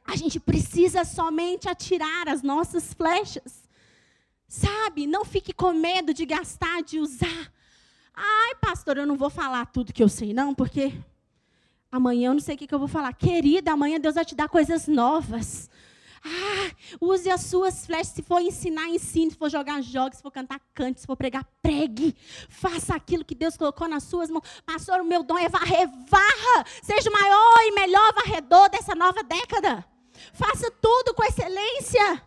A 0.06 0.16
gente 0.16 0.40
precisa 0.40 1.04
somente 1.04 1.68
atirar 1.68 2.28
as 2.28 2.42
nossas 2.42 2.94
flechas. 2.94 3.64
Sabe? 4.48 5.08
Não 5.08 5.26
fique 5.26 5.52
com 5.52 5.74
medo 5.74 6.14
de 6.14 6.26
gastar, 6.26 6.84
de 6.84 7.00
usar. 7.00 7.52
Ai, 8.14 8.56
pastor, 8.62 8.98
eu 8.98 9.08
não 9.08 9.18
vou 9.18 9.30
falar 9.30 9.66
tudo 9.66 9.92
que 9.92 10.04
eu 10.04 10.08
sei, 10.08 10.34
não, 10.34 10.54
porque 10.54 10.94
amanhã 11.92 12.30
eu 12.30 12.34
não 12.34 12.40
sei 12.40 12.56
o 12.56 12.58
que, 12.58 12.74
eu 12.74 12.80
vou 12.80 12.88
falar. 12.88 13.14
Querida, 13.14 13.72
amanhã 13.72 14.00
Deus 14.00 14.16
vai 14.16 14.24
te 14.24 14.36
dar 14.36 14.48
coisas 14.48 14.88
novas. 14.88 15.70
Ah, 16.28 16.72
use 17.00 17.30
as 17.30 17.42
suas 17.42 17.86
flechas. 17.86 18.08
Se 18.08 18.24
for 18.24 18.42
ensinar, 18.42 18.90
ensine. 18.90 19.30
Se 19.30 19.38
for 19.38 19.48
jogar, 19.48 19.80
jogue. 19.84 20.16
Se 20.16 20.24
for 20.24 20.32
cantar, 20.32 20.60
cante. 20.74 21.02
Se 21.02 21.06
for 21.06 21.16
pregar, 21.16 21.46
pregue. 21.62 22.16
Faça 22.50 22.96
aquilo 22.96 23.24
que 23.24 23.36
Deus 23.36 23.56
colocou 23.56 23.88
nas 23.88 24.04
suas 24.04 24.30
mãos. 24.32 24.44
Pastor, 24.66 25.02
o 25.02 25.06
meu 25.06 25.22
dom 25.22 25.38
é 25.38 25.48
varrer. 25.48 25.88
Varra. 26.10 26.66
Seja 26.82 27.10
o 27.12 27.14
maior 27.14 27.58
e 27.62 27.72
melhor 27.74 28.14
varredor 28.16 28.70
dessa 28.72 28.96
nova 28.96 29.22
década. 29.22 29.86
Faça 30.34 30.72
tudo 30.82 31.14
com 31.14 31.24
excelência. 31.24 32.24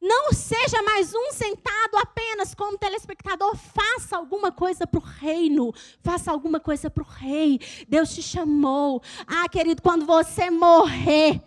Não 0.00 0.32
seja 0.32 0.82
mais 0.82 1.14
um 1.14 1.32
sentado 1.32 1.96
apenas 1.98 2.52
como 2.52 2.76
telespectador. 2.78 3.56
Faça 3.56 4.16
alguma 4.16 4.50
coisa 4.50 4.88
para 4.88 5.00
o 5.00 5.02
reino. 5.02 5.72
Faça 6.00 6.32
alguma 6.32 6.58
coisa 6.58 6.90
para 6.90 7.04
o 7.04 7.06
rei. 7.06 7.60
Deus 7.88 8.12
te 8.12 8.22
chamou. 8.22 9.00
Ah, 9.26 9.48
querido, 9.48 9.82
quando 9.82 10.04
você 10.04 10.50
morrer, 10.50 11.40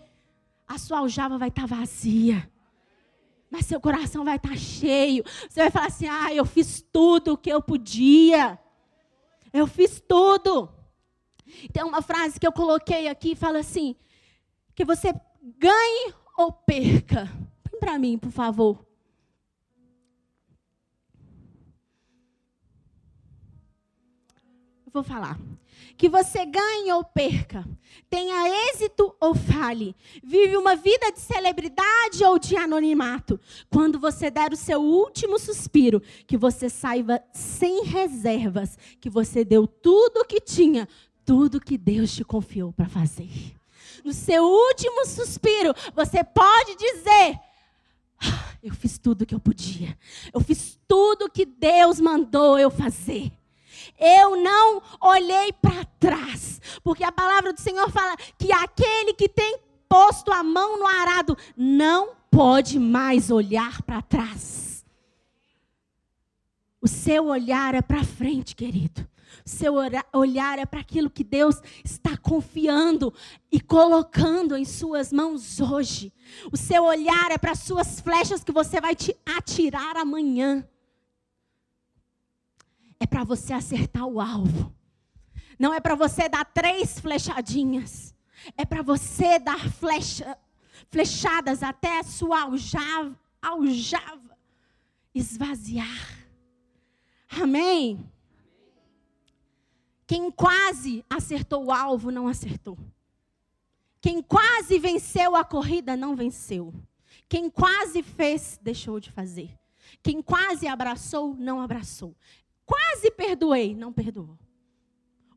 a 0.70 0.78
sua 0.78 1.00
aljava 1.00 1.40
vai 1.40 1.50
estar 1.50 1.68
tá 1.68 1.76
vazia. 1.76 2.50
Mas 3.50 3.66
seu 3.66 3.82
coração 3.82 4.24
vai 4.24 4.36
estar 4.36 4.50
tá 4.50 4.56
cheio. 4.56 5.24
Você 5.50 5.62
vai 5.62 5.72
falar 5.72 5.88
assim: 5.88 6.08
ah, 6.08 6.32
eu 6.32 6.46
fiz 6.46 6.86
tudo 6.94 7.34
o 7.34 7.38
que 7.38 7.50
eu 7.50 7.62
podia. 7.62 8.60
Eu 9.52 9.66
fiz 9.66 10.00
tudo. 10.00 10.72
Tem 11.74 11.84
uma 11.84 12.04
frase 12.04 12.40
que 12.40 12.46
eu 12.46 12.52
coloquei 12.52 13.08
aqui, 13.08 13.36
fala 13.36 13.58
assim: 13.58 13.96
que 14.76 14.86
você 14.86 15.12
ganhe 15.58 16.14
ou 16.38 16.52
perca. 16.52 17.28
Põe 17.64 17.80
para 17.80 17.98
mim, 17.98 18.20
por 18.20 18.32
favor. 18.32 18.86
Eu 24.90 24.94
vou 24.94 25.04
falar. 25.04 25.40
Que 25.96 26.10
você 26.10 26.46
ganhe 26.46 26.92
ou 26.92 27.04
perca, 27.04 27.64
tenha 28.10 28.70
êxito 28.70 29.16
ou 29.20 29.36
fale, 29.36 29.96
vive 30.24 30.58
uma 30.58 30.76
vida 30.76 31.12
de 31.12 31.20
celebridade 31.20 32.24
ou 32.26 32.40
de 32.40 32.56
anonimato. 32.56 33.40
Quando 33.70 34.00
você 34.00 34.32
der 34.32 34.52
o 34.52 34.58
seu 34.58 34.82
último 34.82 35.38
suspiro, 35.38 36.02
que 36.26 36.36
você 36.36 36.70
saiba 36.70 37.22
sem 37.32 37.84
reservas 37.84 38.78
que 39.00 39.10
você 39.10 39.46
deu 39.46 39.68
tudo 39.68 40.22
o 40.22 40.26
que 40.26 40.42
tinha, 40.42 40.88
tudo 41.24 41.62
que 41.62 41.78
Deus 41.78 42.14
te 42.14 42.24
confiou 42.24 42.74
para 42.74 42.90
fazer 42.90 43.30
no 44.04 44.14
seu 44.14 44.44
último 44.44 45.06
suspiro, 45.06 45.74
você 45.94 46.24
pode 46.24 46.76
dizer: 46.78 47.40
ah, 48.20 48.56
Eu 48.64 48.74
fiz 48.74 48.98
tudo 48.98 49.22
o 49.22 49.26
que 49.26 49.36
eu 49.36 49.40
podia. 49.40 49.96
Eu 50.34 50.40
fiz 50.40 50.80
tudo 50.88 51.26
o 51.26 51.30
que 51.30 51.46
Deus 51.46 52.00
mandou 52.00 52.58
eu 52.58 52.72
fazer. 52.72 53.32
Eu 54.00 54.42
não 54.42 54.82
olhei 55.02 55.52
para 55.54 55.86
trás, 56.00 56.62
porque 56.84 57.04
a 57.04 57.12
palavra 57.12 57.52
do 57.52 57.60
Senhor 57.60 57.90
fala 57.92 58.16
que 58.38 58.52
aquele 58.52 59.14
que 59.14 59.28
tem 59.28 59.60
posto 59.88 60.32
a 60.32 60.44
mão 60.44 60.80
no 60.80 60.88
arado 60.88 61.38
não 61.58 62.16
pode 62.32 62.80
mais 62.80 63.30
olhar 63.30 63.82
para 63.82 64.02
trás. 64.02 64.86
O 66.82 66.88
seu 66.88 67.26
olhar 67.26 67.76
é 67.76 67.82
para 67.82 68.04
frente, 68.04 68.56
querido 68.56 69.10
seu 69.50 69.74
olhar 70.14 70.60
é 70.60 70.66
para 70.66 70.80
aquilo 70.80 71.10
que 71.10 71.24
Deus 71.24 71.56
está 71.84 72.16
confiando 72.16 73.14
e 73.52 73.60
colocando 73.60 74.56
em 74.56 74.64
suas 74.64 75.12
mãos 75.12 75.60
hoje. 75.60 76.14
O 76.52 76.58
seu 76.58 76.84
olhar 76.84 77.32
é 77.32 77.38
para 77.38 77.52
as 77.52 77.60
suas 77.60 78.00
flechas 78.00 78.44
que 78.44 78.52
você 78.52 78.80
vai 78.80 78.96
te 78.96 79.16
atirar 79.26 79.98
amanhã. 79.98 80.66
É 83.00 83.08
para 83.08 83.24
você 83.24 83.54
acertar 83.54 84.06
o 84.06 84.20
alvo. 84.20 84.74
Não 85.58 85.74
é 85.74 85.80
para 85.80 85.96
você 85.96 86.28
dar 86.28 86.46
três 86.46 87.00
flechadinhas. 87.00 88.16
É 88.58 88.66
para 88.66 88.82
você 88.82 89.40
dar 89.40 89.70
flecha, 89.72 90.38
flechadas 90.90 91.62
até 91.62 92.00
a 92.00 92.04
sua 92.04 92.42
aljava, 92.44 93.18
aljava 93.42 94.38
esvaziar. 95.14 96.28
Amém? 97.30 98.10
Quem 100.08 100.32
quase 100.32 101.06
acertou 101.10 101.66
o 101.66 101.72
alvo 101.72 102.12
não 102.12 102.28
acertou. 102.28 102.78
Quem 104.02 104.22
quase 104.22 104.80
venceu 104.80 105.36
a 105.36 105.44
corrida 105.44 105.96
não 105.96 106.16
venceu. 106.16 106.74
Quem 107.28 107.50
quase 107.50 108.02
fez, 108.02 108.60
deixou 108.62 109.00
de 109.00 109.12
fazer. 109.12 109.56
Quem 110.02 110.22
quase 110.22 110.68
abraçou, 110.68 111.36
não 111.36 111.62
abraçou. 111.62 112.16
Quase 112.70 113.10
perdoei, 113.10 113.74
não 113.74 113.92
perdoou. 113.92 114.38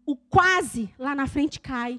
O 0.05 0.15
quase 0.15 0.93
lá 0.99 1.15
na 1.15 1.27
frente 1.27 1.59
cai. 1.59 1.99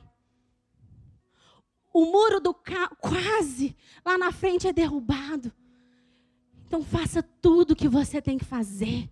O 1.92 2.06
muro 2.06 2.40
do 2.40 2.54
quase 2.54 3.75
lá 4.06 4.16
na 4.16 4.32
frente 4.32 4.68
é 4.68 4.74
derrubado. 4.74 5.52
Então 6.68 6.84
faça 6.84 7.24
tudo 7.24 7.72
o 7.72 7.75
que 7.75 7.88
você 7.88 8.22
tem 8.22 8.38
que 8.38 8.46
fazer. 8.46 9.10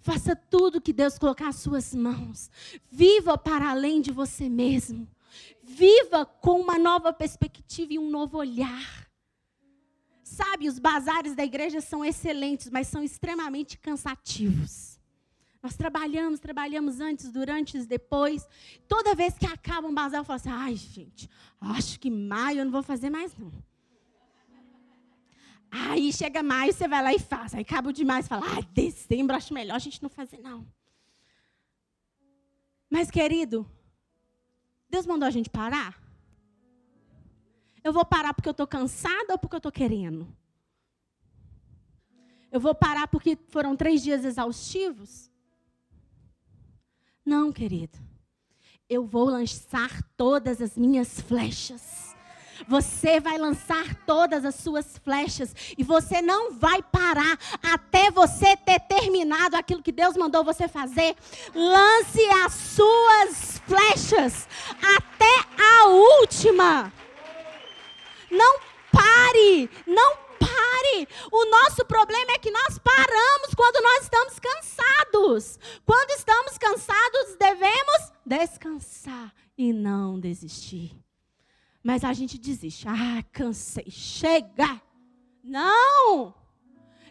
Faça 0.00 0.36
tudo 0.36 0.80
que 0.80 0.92
Deus 0.92 1.18
colocar 1.18 1.48
às 1.48 1.56
suas 1.56 1.94
mãos. 1.94 2.50
Viva 2.90 3.38
para 3.38 3.70
além 3.70 4.02
de 4.02 4.12
você 4.12 4.46
mesmo. 4.46 5.08
Viva 5.62 6.26
com 6.26 6.60
uma 6.60 6.78
nova 6.78 7.14
perspectiva 7.14 7.94
e 7.94 7.98
um 7.98 8.10
novo 8.10 8.36
olhar. 8.36 9.08
Sabe, 10.22 10.68
os 10.68 10.78
bazares 10.78 11.34
da 11.34 11.44
igreja 11.44 11.80
são 11.80 12.04
excelentes, 12.04 12.68
mas 12.68 12.88
são 12.88 13.02
extremamente 13.02 13.78
cansativos. 13.78 14.97
Nós 15.62 15.76
trabalhamos, 15.76 16.38
trabalhamos 16.38 17.00
antes, 17.00 17.32
durante, 17.32 17.78
depois. 17.84 18.48
Toda 18.86 19.14
vez 19.14 19.36
que 19.36 19.46
acaba 19.46 19.88
um 19.88 19.94
bazar, 19.94 20.20
eu 20.20 20.24
falo 20.24 20.36
assim: 20.36 20.50
ai, 20.50 20.76
gente, 20.76 21.28
acho 21.60 21.98
que 21.98 22.10
maio 22.10 22.60
eu 22.60 22.64
não 22.64 22.72
vou 22.72 22.82
fazer 22.82 23.10
mais, 23.10 23.36
não. 23.36 23.52
Aí 25.70 26.12
chega 26.12 26.42
maio, 26.42 26.72
você 26.72 26.88
vai 26.88 27.02
lá 27.02 27.12
e 27.12 27.18
faz. 27.18 27.54
Aí 27.54 27.62
acaba 27.62 27.92
demais 27.92 28.26
e 28.26 28.28
fala: 28.28 28.46
ah, 28.46 28.60
dezembro 28.72 29.36
acho 29.36 29.52
melhor 29.52 29.74
a 29.74 29.80
gente 29.80 30.02
não 30.02 30.08
fazer, 30.08 30.38
não. 30.38 30.66
Mas, 32.88 33.10
querido, 33.10 33.68
Deus 34.88 35.04
mandou 35.06 35.26
a 35.26 35.30
gente 35.30 35.50
parar? 35.50 36.00
Eu 37.82 37.92
vou 37.92 38.04
parar 38.04 38.32
porque 38.32 38.48
eu 38.48 38.52
estou 38.52 38.66
cansada 38.66 39.32
ou 39.32 39.38
porque 39.38 39.56
eu 39.56 39.58
estou 39.58 39.72
querendo? 39.72 40.26
Eu 42.50 42.60
vou 42.60 42.74
parar 42.74 43.08
porque 43.08 43.36
foram 43.48 43.76
três 43.76 44.02
dias 44.02 44.24
exaustivos? 44.24 45.27
Não, 47.28 47.52
querido. 47.52 47.98
Eu 48.88 49.04
vou 49.04 49.26
lançar 49.26 50.02
todas 50.16 50.62
as 50.62 50.78
minhas 50.78 51.20
flechas. 51.20 52.16
Você 52.66 53.20
vai 53.20 53.36
lançar 53.36 53.94
todas 54.06 54.46
as 54.46 54.54
suas 54.54 54.96
flechas 54.96 55.54
e 55.76 55.84
você 55.84 56.22
não 56.22 56.54
vai 56.54 56.82
parar 56.82 57.38
até 57.62 58.10
você 58.10 58.56
ter 58.56 58.80
terminado 58.80 59.56
aquilo 59.56 59.82
que 59.82 59.92
Deus 59.92 60.16
mandou 60.16 60.42
você 60.42 60.66
fazer. 60.66 61.14
Lance 61.54 62.24
as 62.46 62.54
suas 62.54 63.60
flechas 63.66 64.48
até 64.96 65.62
a 65.62 65.88
última. 65.88 66.90
Não 68.30 68.58
pare, 68.90 69.68
não 69.86 70.27
pare. 70.58 71.08
O 71.30 71.44
nosso 71.46 71.84
problema 71.84 72.32
é 72.32 72.38
que 72.38 72.50
nós 72.50 72.78
paramos 72.78 73.54
quando 73.56 73.82
nós 73.82 74.02
estamos 74.04 74.38
cansados. 74.38 75.58
Quando 75.84 76.10
estamos 76.10 76.58
cansados, 76.58 77.36
devemos 77.38 78.12
descansar 78.24 79.34
e 79.56 79.72
não 79.72 80.18
desistir. 80.18 80.96
Mas 81.82 82.04
a 82.04 82.12
gente 82.12 82.38
desiste. 82.38 82.86
Ah, 82.88 83.22
cansei. 83.32 83.90
Chega. 83.90 84.80
Não! 85.42 86.34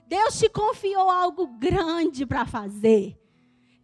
Deus 0.08 0.38
te 0.38 0.50
confiou 0.50 1.10
algo 1.10 1.48
grande 1.48 2.26
para 2.26 2.46
fazer. 2.46 3.18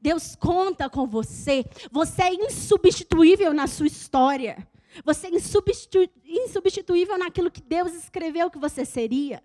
Deus 0.02 0.36
conta 0.36 0.90
com 0.90 1.08
você. 1.08 1.66
Você 1.92 2.22
é 2.22 2.34
insubstituível 2.34 3.54
na 3.54 3.68
sua 3.68 3.88
história. 3.88 4.68
Você 5.04 5.28
é 5.28 5.32
insubstitu 5.32 6.08
insubstituível 6.24 7.18
naquilo 7.18 7.50
que 7.50 7.62
Deus 7.62 7.94
escreveu 7.94 8.52
que 8.52 8.60
você 8.60 8.86
seria. 8.86 9.44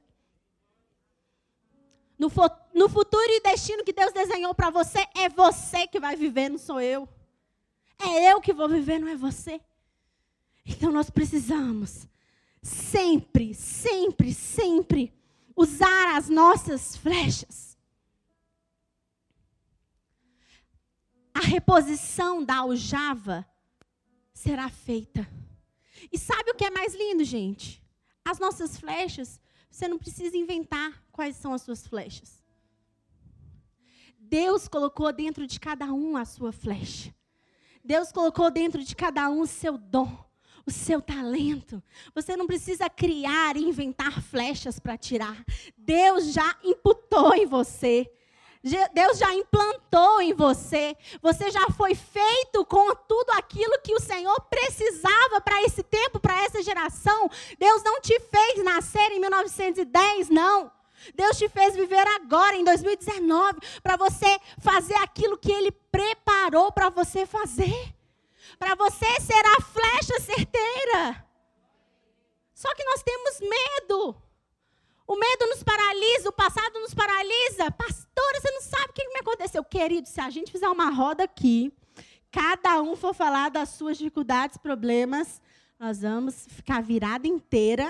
No, 2.19 2.31
no 2.75 2.89
futuro 2.89 3.29
e 3.29 3.41
destino 3.41 3.85
que 3.85 3.93
Deus 3.93 4.13
desenhou 4.13 4.55
para 4.55 4.71
você, 4.71 5.07
é 5.17 5.29
você 5.29 5.87
que 5.87 6.01
vai 6.01 6.17
viver, 6.17 6.49
não 6.49 6.59
sou 6.59 6.81
eu. 6.81 7.09
É 7.99 8.33
eu 8.33 8.41
que 8.41 8.53
vou 8.53 8.69
viver, 8.69 8.99
não 8.99 9.09
é 9.09 9.17
você. 9.17 9.61
Então 10.67 10.91
nós 10.91 11.09
precisamos 11.09 12.09
sempre, 12.63 13.55
sempre, 13.55 14.35
sempre 14.35 15.13
usar 15.57 16.17
as 16.17 16.29
nossas 16.29 16.97
flechas. 16.97 17.77
A 21.33 21.41
reposição 21.41 22.45
da 22.45 22.57
aljava 22.57 23.47
será 24.33 24.69
feita. 24.69 25.29
E 26.13 26.19
sabe 26.19 26.51
o 26.51 26.55
que 26.55 26.65
é 26.65 26.71
mais 26.71 26.95
lindo, 26.95 27.25
gente? 27.25 27.83
As 28.25 28.39
nossas 28.39 28.77
flechas, 28.77 29.41
você 29.71 29.89
não 29.89 29.99
precisa 29.99 30.37
inventar 30.37 31.03
quais 31.19 31.35
são 31.35 31.53
as 31.53 31.63
suas 31.63 31.85
flechas. 31.85 32.45
Deus 34.21 34.69
colocou 34.69 35.13
dentro 35.13 35.49
de 35.49 35.59
cada 35.59 35.87
um 35.87 36.17
a 36.17 36.25
sua 36.25 36.53
flecha. 36.53 37.13
Deus 37.85 38.13
colocou 38.13 38.53
dentro 38.53 38.85
de 38.85 38.95
cada 38.95 39.29
um 39.29 39.41
o 39.41 39.47
seu 39.47 39.77
dom 39.77 40.17
o 40.65 40.71
seu 40.71 41.01
talento. 41.01 41.83
Você 42.15 42.37
não 42.37 42.47
precisa 42.47 42.91
criar 42.91 43.57
e 43.57 43.65
inventar 43.65 44.21
flechas 44.21 44.79
para 44.79 44.99
tirar. 44.99 45.43
Deus 45.79 46.31
já 46.31 46.55
imputou 46.63 47.35
em 47.35 47.47
você. 47.47 48.07
Deus 48.93 49.19
já 49.19 49.33
implantou 49.33 50.21
em 50.21 50.35
você. 50.35 50.95
Você 51.23 51.51
já 51.51 51.71
foi 51.71 51.95
feito 51.95 52.67
com 52.67 52.95
tudo 52.95 53.31
aquilo 53.31 53.81
que 53.83 53.95
o 53.95 54.01
Senhor 54.01 54.39
precisava 54.43 55.41
para 55.41 55.63
esse 55.63 55.83
tempo, 55.83 56.21
para 56.21 56.45
essa 56.45 56.63
geração. 56.63 57.31
Deus 57.59 57.83
não 57.83 57.99
te 58.03 58.21
fez 58.21 58.63
nascer 58.63 59.11
em 59.11 59.21
1910, 59.21 60.29
não. 60.29 60.78
Deus 61.15 61.39
te 61.39 61.49
fez 61.49 61.75
viver 61.75 62.07
agora, 62.09 62.57
em 62.57 62.65
2019, 62.65 63.59
para 63.83 63.97
você 63.97 64.39
fazer 64.59 64.97
aquilo 64.97 65.39
que 65.39 65.53
Ele 65.53 65.71
preparou 65.71 66.73
para 66.73 66.91
você 66.91 67.27
fazer 67.27 67.95
para 68.59 68.75
você 68.75 69.21
ser 69.21 69.47
a 69.47 69.61
flecha 69.61 70.21
certeira. 70.21 71.25
Só 72.55 72.75
que 72.75 72.85
nós 72.85 73.03
temos 73.03 73.41
medo. 73.41 74.17
O 75.07 75.17
medo 75.17 75.47
nos 75.47 75.63
paralisa, 75.63 76.29
o 76.29 76.33
passado 76.33 76.79
nos 76.81 76.93
paralisa. 76.93 77.71
Pastora, 77.71 78.41
você 78.41 78.51
não 78.51 78.61
sabe 78.61 78.91
o 78.91 78.93
que 78.93 79.09
me 79.09 79.21
aconteceu. 79.21 79.65
Querido, 79.65 80.09
se 80.09 80.21
a 80.21 80.29
gente 80.29 80.53
fizer 80.53 80.69
uma 80.69 80.91
roda 80.91 81.25
aqui, 81.25 81.73
cada 82.31 82.83
um 82.83 82.97
for 82.97 83.15
falar 83.15 83.49
das 83.49 83.71
suas 83.71 83.97
dificuldades, 83.97 84.59
problemas, 84.59 85.41
nós 85.79 86.03
vamos 86.03 86.47
ficar 86.49 86.83
virada 86.83 87.27
inteira 87.27 87.89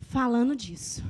falando 0.00 0.54
disso. 0.54 1.02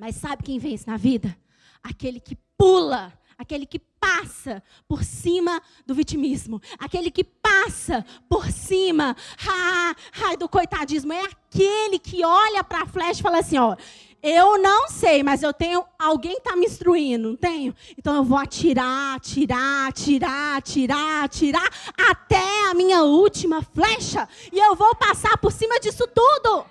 Mas 0.00 0.16
sabe 0.16 0.42
quem 0.42 0.58
vence 0.58 0.86
na 0.86 0.96
vida? 0.96 1.36
Aquele 1.82 2.18
que 2.18 2.34
pula 2.56 3.12
aquele 3.36 3.64
que 3.64 3.78
passa 3.78 4.62
por 4.86 5.02
cima 5.02 5.62
do 5.86 5.94
vitimismo, 5.94 6.60
aquele 6.78 7.10
que 7.10 7.24
passa 7.24 8.04
por 8.28 8.50
cima 8.50 9.16
ah, 9.48 9.94
ai, 10.24 10.36
do 10.36 10.46
coitadismo, 10.46 11.10
é 11.10 11.22
aquele 11.22 11.98
que 11.98 12.22
olha 12.22 12.62
para 12.62 12.82
a 12.82 12.86
flecha 12.86 13.20
e 13.20 13.22
fala 13.22 13.38
assim, 13.38 13.56
ó, 13.56 13.74
eu 14.22 14.58
não 14.58 14.90
sei, 14.90 15.22
mas 15.22 15.42
eu 15.42 15.54
tenho 15.54 15.82
alguém 15.98 16.36
está 16.36 16.54
me 16.54 16.66
instruindo, 16.66 17.30
não 17.30 17.36
tenho? 17.36 17.74
Então 17.96 18.14
eu 18.14 18.24
vou 18.24 18.36
atirar, 18.36 19.16
atirar, 19.16 19.88
atirar, 19.88 20.58
atirar, 20.58 21.24
atirar 21.24 21.70
até 21.96 22.70
a 22.70 22.74
minha 22.74 23.04
última 23.04 23.62
flecha 23.62 24.28
e 24.52 24.58
eu 24.58 24.76
vou 24.76 24.94
passar 24.94 25.38
por 25.38 25.50
cima 25.50 25.80
disso 25.80 26.06
tudo. 26.06 26.66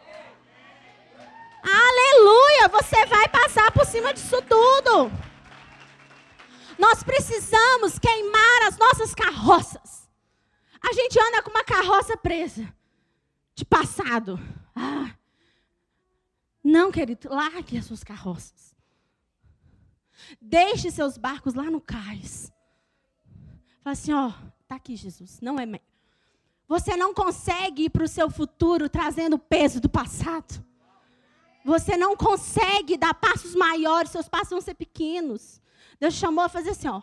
Aleluia! 1.63 2.67
Você 2.69 3.05
vai 3.05 3.27
passar 3.29 3.71
por 3.71 3.85
cima 3.85 4.13
disso 4.13 4.41
tudo. 4.41 5.11
Nós 6.77 7.03
precisamos 7.03 7.99
queimar 7.99 8.63
as 8.67 8.77
nossas 8.77 9.13
carroças. 9.13 10.09
A 10.81 10.93
gente 10.93 11.19
anda 11.19 11.43
com 11.43 11.49
uma 11.49 11.63
carroça 11.63 12.15
presa 12.15 12.73
de 13.53 13.65
passado. 13.65 14.39
Ah. 14.75 15.13
Não, 16.63 16.91
querido, 16.91 17.29
largue 17.29 17.77
as 17.77 17.85
suas 17.85 18.03
carroças. 18.03 18.75
Deixe 20.41 20.89
seus 20.91 21.17
barcos 21.17 21.53
lá 21.53 21.63
no 21.63 21.81
cais. 21.81 22.51
Fala 23.81 23.93
assim, 23.93 24.13
ó, 24.13 24.31
tá 24.67 24.75
aqui 24.75 24.95
Jesus, 24.95 25.39
não 25.41 25.59
é 25.59 25.65
Você 26.67 26.95
não 26.95 27.13
consegue 27.13 27.85
ir 27.85 27.89
para 27.89 28.03
o 28.03 28.07
seu 28.07 28.29
futuro 28.29 28.89
trazendo 28.89 29.35
o 29.35 29.39
peso 29.39 29.81
do 29.81 29.89
passado. 29.89 30.63
Você 31.63 31.97
não 31.97 32.15
consegue 32.15 32.97
dar 32.97 33.13
passos 33.13 33.53
maiores, 33.55 34.11
seus 34.11 34.29
passos 34.29 34.49
vão 34.49 34.61
ser 34.61 34.75
pequenos. 34.75 35.61
Deus 35.99 36.13
chamou 36.13 36.43
a 36.45 36.49
fazer 36.49 36.71
assim, 36.71 36.87
ó. 36.87 37.01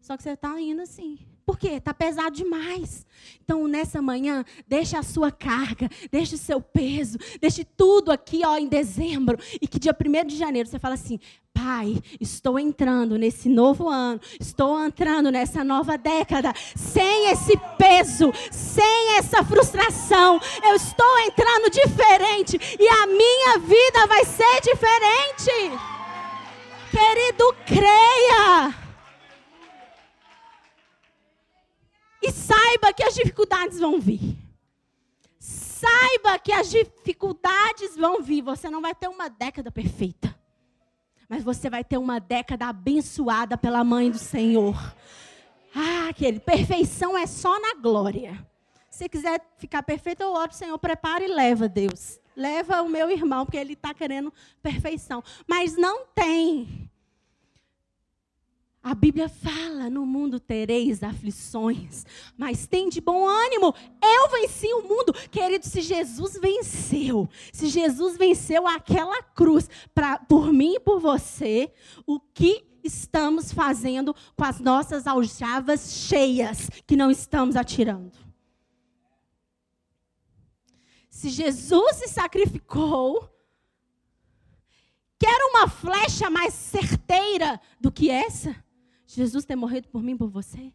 Só 0.00 0.16
que 0.16 0.22
você 0.22 0.30
está 0.30 0.58
indo 0.60 0.82
assim. 0.82 1.18
Por 1.44 1.58
quê? 1.58 1.72
Está 1.72 1.92
pesado 1.92 2.34
demais. 2.34 3.06
Então, 3.42 3.68
nessa 3.68 4.00
manhã, 4.00 4.44
deixe 4.66 4.96
a 4.96 5.02
sua 5.02 5.30
carga, 5.30 5.90
deixe 6.10 6.34
o 6.34 6.38
seu 6.38 6.60
peso, 6.60 7.18
deixe 7.40 7.64
tudo 7.64 8.10
aqui 8.10 8.42
ó, 8.44 8.56
em 8.56 8.66
dezembro. 8.66 9.38
E 9.60 9.68
que 9.68 9.78
dia 9.78 9.94
1 9.94 10.26
de 10.26 10.36
janeiro 10.36 10.68
você 10.68 10.78
fala 10.78 10.94
assim: 10.94 11.20
Pai, 11.52 12.02
estou 12.18 12.58
entrando 12.58 13.18
nesse 13.18 13.48
novo 13.48 13.88
ano, 13.88 14.20
estou 14.40 14.82
entrando 14.82 15.30
nessa 15.30 15.62
nova 15.62 15.98
década, 15.98 16.52
sem 16.74 17.30
esse 17.30 17.56
peso, 17.78 18.32
sem 18.50 19.18
essa 19.18 19.44
frustração. 19.44 20.40
Eu 20.62 20.74
estou 20.74 21.18
entrando 21.20 21.70
diferente 21.70 22.58
e 22.78 22.88
a 22.88 23.06
minha 23.06 23.58
vida 23.58 24.06
vai 24.08 24.24
ser 24.24 24.60
diferente. 24.62 25.78
Querido, 26.90 27.54
creia. 27.66 28.83
E 32.24 32.32
saiba 32.32 32.90
que 32.90 33.02
as 33.02 33.14
dificuldades 33.14 33.78
vão 33.78 34.00
vir. 34.00 34.34
Saiba 35.38 36.38
que 36.38 36.50
as 36.50 36.70
dificuldades 36.70 37.94
vão 37.94 38.22
vir. 38.22 38.40
Você 38.40 38.70
não 38.70 38.80
vai 38.80 38.94
ter 38.94 39.08
uma 39.08 39.28
década 39.28 39.70
perfeita. 39.70 40.34
Mas 41.28 41.44
você 41.44 41.68
vai 41.68 41.84
ter 41.84 41.98
uma 41.98 42.18
década 42.18 42.66
abençoada 42.66 43.58
pela 43.58 43.84
mãe 43.84 44.10
do 44.10 44.16
Senhor. 44.16 44.74
Ah, 45.74 46.14
querido, 46.14 46.40
perfeição 46.40 47.14
é 47.14 47.26
só 47.26 47.60
na 47.60 47.74
glória. 47.74 48.42
Se 48.88 49.06
quiser 49.06 49.38
ficar 49.58 49.82
perfeito, 49.82 50.22
eu 50.22 50.32
oro, 50.32 50.54
Senhor, 50.54 50.78
prepara 50.78 51.22
e 51.22 51.28
leva, 51.28 51.68
Deus. 51.68 52.18
Leva 52.34 52.80
o 52.80 52.88
meu 52.88 53.10
irmão, 53.10 53.44
porque 53.44 53.58
ele 53.58 53.74
está 53.74 53.92
querendo 53.92 54.32
perfeição. 54.62 55.22
Mas 55.46 55.76
não 55.76 56.06
tem. 56.06 56.90
A 58.84 58.94
Bíblia 58.94 59.30
fala: 59.30 59.88
no 59.88 60.04
mundo 60.04 60.38
tereis 60.38 61.02
aflições, 61.02 62.04
mas 62.36 62.66
tem 62.66 62.90
de 62.90 63.00
bom 63.00 63.26
ânimo. 63.26 63.74
Eu 64.02 64.28
venci 64.28 64.66
o 64.74 64.82
mundo. 64.82 65.14
Querido, 65.30 65.66
se 65.66 65.80
Jesus 65.80 66.38
venceu, 66.38 67.26
se 67.50 67.68
Jesus 67.68 68.18
venceu 68.18 68.68
aquela 68.68 69.22
cruz 69.22 69.70
pra, 69.94 70.18
por 70.18 70.52
mim 70.52 70.74
e 70.74 70.80
por 70.80 71.00
você, 71.00 71.72
o 72.06 72.20
que 72.20 72.62
estamos 72.84 73.50
fazendo 73.50 74.14
com 74.36 74.44
as 74.44 74.60
nossas 74.60 75.06
aljavas 75.06 75.90
cheias 75.90 76.68
que 76.86 76.94
não 76.94 77.10
estamos 77.10 77.56
atirando? 77.56 78.12
Se 81.08 81.30
Jesus 81.30 81.96
se 81.96 82.08
sacrificou, 82.08 83.30
quer 85.18 85.38
uma 85.48 85.68
flecha 85.68 86.28
mais 86.28 86.52
certeira 86.52 87.58
do 87.80 87.90
que 87.90 88.10
essa? 88.10 88.63
Jesus 89.14 89.44
ter 89.44 89.56
morrido 89.56 89.88
por 89.88 90.02
mim 90.02 90.16
por 90.16 90.28
você? 90.28 90.72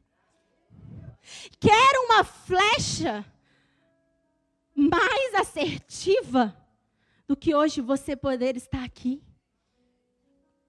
Quer 1.59 1.99
uma 2.05 2.23
flecha 2.23 3.25
mais 4.75 5.35
assertiva 5.35 6.55
do 7.27 7.35
que 7.35 7.53
hoje 7.53 7.81
você 7.81 8.15
poder 8.15 8.55
estar 8.55 8.83
aqui? 8.83 9.21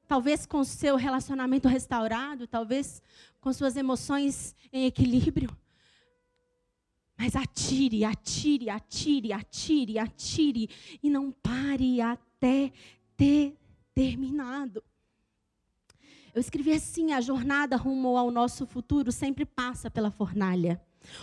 Talvez 0.06 0.44
com 0.44 0.64
seu 0.64 0.96
relacionamento 0.96 1.68
restaurado, 1.68 2.46
talvez 2.46 3.00
com 3.40 3.52
suas 3.52 3.76
emoções 3.76 4.54
em 4.72 4.86
equilíbrio. 4.86 5.56
Mas 7.16 7.36
atire, 7.36 8.04
atire, 8.04 8.68
atire, 8.70 9.32
atire, 9.32 9.98
atire 9.98 10.70
e 11.02 11.08
não 11.08 11.30
pare 11.30 12.00
até 12.00 12.72
ter 13.16 13.56
terminado. 13.94 14.82
Eu 16.34 16.40
escrevi 16.40 16.72
assim: 16.72 17.12
a 17.12 17.20
jornada 17.20 17.76
rumo 17.76 18.16
ao 18.16 18.30
nosso 18.30 18.66
futuro 18.66 19.10
sempre 19.10 19.44
passa 19.44 19.90
pela 19.90 20.10
fornalha. 20.10 20.80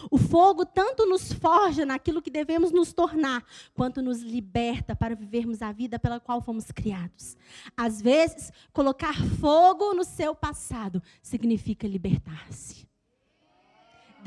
O 0.09 0.17
fogo 0.17 0.65
tanto 0.65 1.05
nos 1.05 1.31
forja 1.31 1.85
naquilo 1.85 2.21
que 2.21 2.31
devemos 2.31 2.71
nos 2.71 2.93
tornar, 2.93 3.45
quanto 3.75 4.01
nos 4.01 4.21
liberta 4.21 4.95
para 4.95 5.15
vivermos 5.15 5.61
a 5.61 5.71
vida 5.71 5.99
pela 5.99 6.19
qual 6.19 6.41
fomos 6.41 6.71
criados. 6.71 7.37
Às 7.75 8.01
vezes, 8.01 8.51
colocar 8.73 9.13
fogo 9.39 9.93
no 9.93 10.03
seu 10.03 10.33
passado 10.33 11.01
significa 11.21 11.87
libertar-se. 11.87 12.86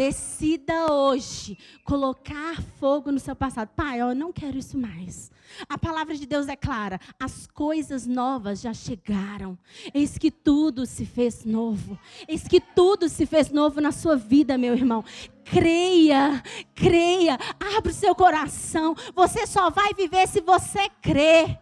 Decida 0.01 0.91
hoje 0.91 1.59
colocar 1.85 2.63
fogo 2.79 3.13
no 3.13 3.21
seu 3.21 3.37
passado. 3.37 3.69
Pai, 3.77 4.01
eu 4.01 4.15
não 4.15 4.33
quero 4.33 4.57
isso 4.57 4.79
mais. 4.79 5.31
A 5.69 5.77
palavra 5.77 6.17
de 6.17 6.25
Deus 6.25 6.49
é 6.49 6.57
clara: 6.57 6.99
as 7.21 7.47
coisas 7.47 8.07
novas 8.07 8.63
já 8.63 8.73
chegaram. 8.73 9.59
Eis 9.93 10.17
que 10.17 10.31
tudo 10.31 10.87
se 10.87 11.05
fez 11.05 11.45
novo. 11.45 11.99
Eis 12.27 12.49
que 12.49 12.63
tudo 12.63 13.11
se 13.11 13.27
fez 13.27 13.51
novo 13.51 13.79
na 13.79 13.93
sua 13.93 14.17
vida, 14.17 14.57
meu 14.57 14.73
irmão. 14.73 15.05
Creia, 15.45 16.43
creia, 16.75 17.39
abre 17.77 17.91
o 17.91 17.95
seu 17.95 18.15
coração. 18.15 18.95
Você 19.15 19.47
só 19.47 19.69
vai 19.69 19.93
viver 19.93 20.27
se 20.27 20.41
você 20.41 20.89
crer 21.03 21.61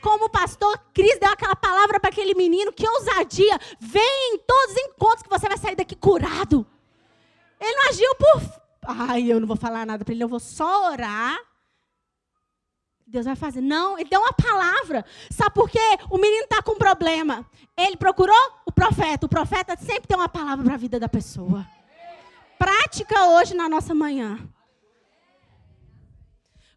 como 0.00 0.24
o 0.24 0.30
pastor 0.30 0.76
Cris 0.92 1.16
deu 1.20 1.30
aquela 1.30 1.54
palavra 1.54 2.00
para 2.00 2.10
aquele 2.10 2.34
menino, 2.34 2.72
que 2.72 2.88
ousadia. 2.88 3.56
Vem 3.78 4.34
em 4.34 4.38
todos 4.38 4.72
os 4.72 4.82
encontros 4.82 5.22
que 5.22 5.30
você 5.30 5.46
vai 5.46 5.58
sair 5.58 5.76
daqui 5.76 5.94
curado. 5.94 6.66
Ele 7.62 7.76
não 7.76 7.88
agiu 7.88 8.14
por. 8.16 8.62
Ai, 8.84 9.22
eu 9.32 9.38
não 9.38 9.46
vou 9.46 9.56
falar 9.56 9.86
nada 9.86 10.04
para 10.04 10.12
ele, 10.12 10.24
eu 10.24 10.28
vou 10.28 10.40
só 10.40 10.90
orar. 10.90 11.38
Deus 13.06 13.26
vai 13.26 13.36
fazer. 13.36 13.60
Não, 13.60 13.98
ele 13.98 14.08
deu 14.08 14.20
uma 14.20 14.32
palavra. 14.32 15.04
Sabe 15.30 15.54
por 15.54 15.70
quê? 15.70 15.78
O 16.10 16.18
menino 16.18 16.44
está 16.44 16.62
com 16.62 16.74
problema. 16.74 17.46
Ele 17.76 17.96
procurou 17.96 18.34
o 18.66 18.72
profeta. 18.72 19.26
O 19.26 19.28
profeta 19.28 19.76
sempre 19.76 20.08
tem 20.08 20.16
uma 20.16 20.28
palavra 20.28 20.64
para 20.64 20.74
a 20.74 20.78
vida 20.78 20.98
da 20.98 21.08
pessoa. 21.08 21.66
Prática 22.58 23.26
hoje 23.28 23.54
na 23.54 23.68
nossa 23.68 23.94
manhã. 23.94 24.38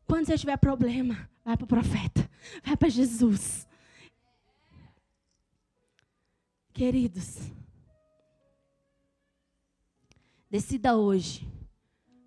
Quando 0.05 0.25
você 0.25 0.37
tiver 0.37 0.57
problema, 0.57 1.27
vai 1.43 1.55
para 1.55 1.63
o 1.63 1.67
profeta. 1.67 2.29
Vai 2.63 2.75
para 2.75 2.89
Jesus. 2.89 3.65
Queridos, 6.73 7.37
Decida 10.55 10.95
hoje 10.95 11.45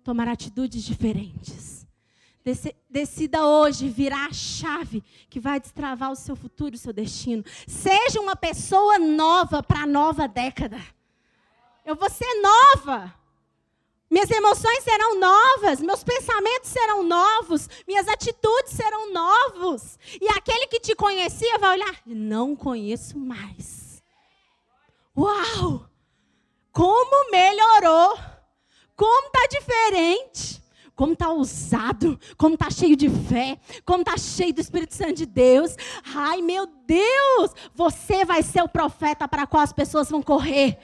tomar 0.03 0.27
atitudes 0.27 0.83
diferentes. 0.83 1.87
Decida 2.87 3.43
hoje 3.43 3.89
virar 3.89 4.27
a 4.27 4.31
chave 4.31 5.03
que 5.27 5.39
vai 5.39 5.59
destravar 5.59 6.11
o 6.11 6.15
seu 6.15 6.35
futuro, 6.35 6.75
o 6.75 6.77
seu 6.77 6.93
destino. 6.93 7.43
Seja 7.67 8.21
uma 8.21 8.35
pessoa 8.35 8.99
nova 8.99 9.63
para 9.63 9.79
a 9.79 9.87
nova 9.87 10.27
década. 10.27 10.79
Eu 11.83 11.95
vou 11.95 12.07
ser 12.07 12.31
nova. 12.39 13.11
Minhas 14.11 14.29
emoções 14.29 14.83
serão 14.83 15.19
novas, 15.19 15.81
meus 15.81 16.03
pensamentos 16.03 16.69
serão 16.69 17.01
novos, 17.01 17.67
minhas 17.87 18.07
atitudes 18.07 18.73
serão 18.73 19.11
novos. 19.11 19.97
E 20.21 20.27
aquele 20.37 20.67
que 20.67 20.79
te 20.79 20.93
conhecia 20.93 21.57
vai 21.57 21.79
olhar, 21.79 21.99
não 22.05 22.55
conheço 22.55 23.17
mais. 23.17 24.03
Uau! 25.17 25.88
Como 26.71 27.31
melhorou, 27.31 28.17
como 28.95 29.27
está 29.27 29.47
diferente, 29.47 30.61
como 30.95 31.13
está 31.13 31.29
ousado, 31.29 32.19
como 32.37 32.55
está 32.55 32.69
cheio 32.69 32.95
de 32.95 33.09
fé, 33.09 33.57
como 33.85 34.01
está 34.01 34.17
cheio 34.17 34.53
do 34.53 34.59
Espírito 34.59 34.93
Santo 34.93 35.13
de 35.13 35.25
Deus. 35.25 35.75
Ai, 36.13 36.41
meu 36.41 36.65
Deus, 36.65 37.51
você 37.73 38.25
vai 38.25 38.43
ser 38.43 38.61
o 38.61 38.67
profeta 38.67 39.25
para 39.27 39.47
qual 39.47 39.63
as 39.63 39.71
pessoas 39.71 40.09
vão 40.09 40.21
correr. 40.21 40.77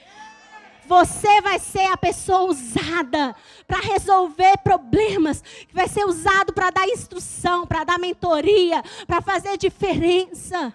Você 0.86 1.40
vai 1.40 1.58
ser 1.58 1.86
a 1.92 1.96
pessoa 1.96 2.44
usada 2.44 3.34
para 3.66 3.80
resolver 3.80 4.56
problemas, 4.64 5.42
que 5.42 5.74
vai 5.74 5.88
ser 5.88 6.06
usado 6.06 6.52
para 6.52 6.70
dar 6.70 6.88
instrução, 6.88 7.66
para 7.66 7.84
dar 7.84 7.98
mentoria, 7.98 8.82
para 9.06 9.20
fazer 9.20 9.58
diferença. 9.58 10.72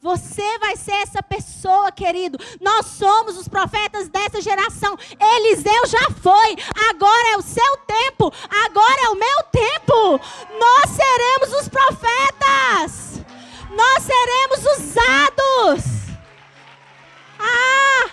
Você 0.00 0.58
vai 0.58 0.76
ser 0.76 0.92
essa 0.92 1.22
pessoa, 1.22 1.90
querido. 1.90 2.38
Nós 2.60 2.86
somos 2.86 3.36
os 3.36 3.48
profetas 3.48 4.08
dessa 4.08 4.40
geração. 4.40 4.96
Eliseu 5.18 5.86
já 5.86 6.10
foi. 6.22 6.56
Agora 6.90 7.28
é 7.32 7.36
o 7.36 7.42
seu 7.42 7.76
tempo. 7.78 8.32
Agora 8.64 9.00
é 9.04 9.08
o 9.08 9.16
meu 9.16 9.42
tempo. 9.50 10.20
Nós 10.58 10.90
seremos 10.90 11.60
os 11.60 11.68
profetas. 11.68 13.20
Nós 13.70 14.02
seremos 14.02 14.78
usados. 14.78 15.84
Ah! 17.38 18.10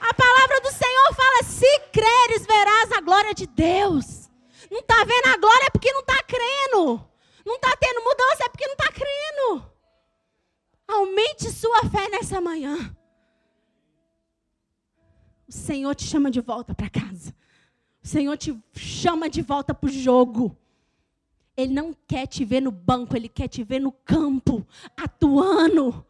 A 0.00 0.14
palavra 0.14 0.60
do 0.60 0.70
Senhor 0.70 1.14
fala: 1.14 1.42
se 1.42 1.78
creres, 1.92 2.46
verás 2.46 2.92
a 2.92 3.00
glória 3.00 3.34
de 3.34 3.46
Deus. 3.46 4.30
Não 4.70 4.80
está 4.80 5.04
vendo 5.04 5.34
a 5.34 5.36
glória 5.38 5.66
é 5.66 5.70
porque 5.70 5.92
não 5.92 6.00
está 6.00 6.22
crendo. 6.22 7.04
Não 7.44 7.54
está 7.54 7.76
tendo 7.76 8.02
mudança 8.02 8.44
é 8.44 8.48
porque 8.48 8.66
não 8.66 8.74
está 8.74 8.92
crendo. 8.92 9.75
Aumente 10.86 11.50
sua 11.50 11.82
fé 11.90 12.08
nessa 12.08 12.40
manhã. 12.40 12.96
O 15.48 15.52
Senhor 15.52 15.94
te 15.94 16.04
chama 16.04 16.30
de 16.30 16.40
volta 16.40 16.74
para 16.74 16.90
casa. 16.90 17.34
O 18.02 18.06
Senhor 18.06 18.36
te 18.36 18.56
chama 18.74 19.28
de 19.28 19.42
volta 19.42 19.74
para 19.74 19.88
o 19.88 19.92
jogo. 19.92 20.56
Ele 21.56 21.72
não 21.72 21.94
quer 22.06 22.26
te 22.26 22.44
ver 22.44 22.60
no 22.60 22.70
banco, 22.70 23.16
ele 23.16 23.28
quer 23.28 23.48
te 23.48 23.64
ver 23.64 23.80
no 23.80 23.90
campo, 23.90 24.66
atuando. 24.96 26.04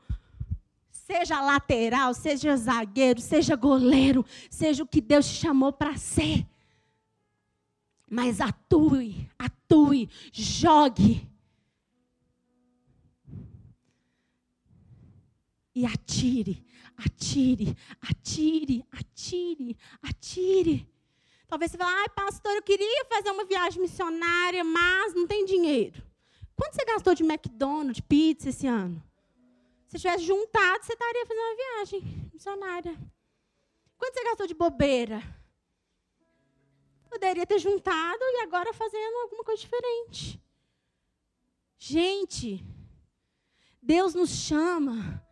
Seja 0.91 1.41
lateral, 1.41 2.13
seja 2.13 2.57
zagueiro, 2.57 3.21
seja 3.21 3.55
goleiro, 3.55 4.25
seja 4.51 4.83
o 4.83 4.87
que 4.87 5.01
Deus 5.01 5.27
te 5.29 5.35
chamou 5.35 5.73
para 5.73 5.97
ser. 5.97 6.45
Mas 8.11 8.41
atue, 8.41 9.31
atue, 9.39 10.09
jogue. 10.33 11.31
E 15.77 15.85
atire, 15.85 16.65
atire, 16.97 17.77
atire, 18.01 18.83
atire, 18.91 19.77
atire. 20.01 20.91
Talvez 21.47 21.71
você 21.71 21.77
fale, 21.77 21.95
ai, 21.99 22.09
pastor, 22.09 22.57
eu 22.57 22.63
queria 22.63 23.05
fazer 23.05 23.31
uma 23.31 23.45
viagem 23.45 23.83
missionária, 23.83 24.65
mas 24.65 25.13
não 25.13 25.27
tem 25.27 25.45
dinheiro. 25.45 26.03
Quanto 26.57 26.75
você 26.75 26.85
gastou 26.87 27.15
de 27.15 27.23
McDonald's, 27.23 28.01
pizza 28.01 28.49
esse 28.49 28.67
ano? 28.67 29.03
Se 29.87 29.99
tivesse 29.99 30.25
juntado, 30.25 30.83
você 30.83 30.95
estaria 30.95 31.27
fazendo 31.27 31.45
uma 31.45 31.57
viagem 31.57 32.31
missionária. 32.33 32.99
Quanto 33.99 34.15
você 34.15 34.25
gastou 34.25 34.47
de 34.47 34.55
bobeira? 34.55 35.23
Poderia 37.11 37.47
ter 37.47 37.59
juntado 37.59 38.19
e 38.23 38.41
agora 38.41 38.73
fazendo 38.73 39.15
alguma 39.19 39.45
coisa 39.45 39.61
diferente. 39.61 40.43
Gente, 41.77 42.65
Deus 43.83 44.15
nos 44.15 44.31
chama, 44.31 45.23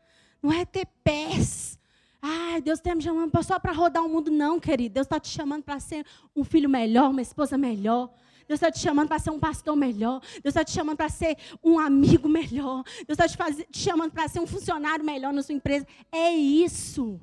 não 0.45 0.53
é 0.53 0.67
ter 0.67 0.87
pés. 1.03 1.79
Ai, 2.21 2.61
Deus 2.61 2.79
está 2.79 2.95
me 2.95 3.03
chamando 3.03 3.31
só 3.43 3.59
para 3.59 3.73
rodar 3.73 4.05
o 4.05 4.09
mundo. 4.09 4.31
Não, 4.31 4.61
querido. 4.61 4.93
Deus 4.95 5.07
está 5.07 5.19
te 5.19 5.29
chamando 5.29 5.63
para 5.63 5.81
ser 5.81 6.05
um 6.37 6.45
filho 6.45 6.69
melhor, 6.69 7.11
uma 7.11 7.23
esposa 7.23 7.57
melhor. 7.57 8.11
Deus 8.47 8.59
está 8.59 8.71
te 8.71 8.79
chamando 8.79 9.09
para 9.09 9.19
ser 9.19 9.31
um 9.31 9.41
pastor 9.41 9.75
melhor. 9.75 10.21
Deus 10.43 10.55
está 10.55 10.63
te 10.63 10.73
chamando 10.73 10.99
para 10.99 11.09
ser 11.09 11.39
um 11.63 11.79
amigo 11.79 12.29
melhor. 12.29 12.85
Deus 13.07 13.19
está 13.19 13.27
te, 13.27 13.65
te 13.65 13.79
chamando 13.79 14.13
para 14.13 14.29
ser 14.29 14.41
um 14.41 14.47
funcionário 14.47 15.03
melhor 15.03 15.33
na 15.33 15.43
sua 15.43 15.55
empresa. 15.55 15.87
É 16.13 16.31
isso. 16.31 17.19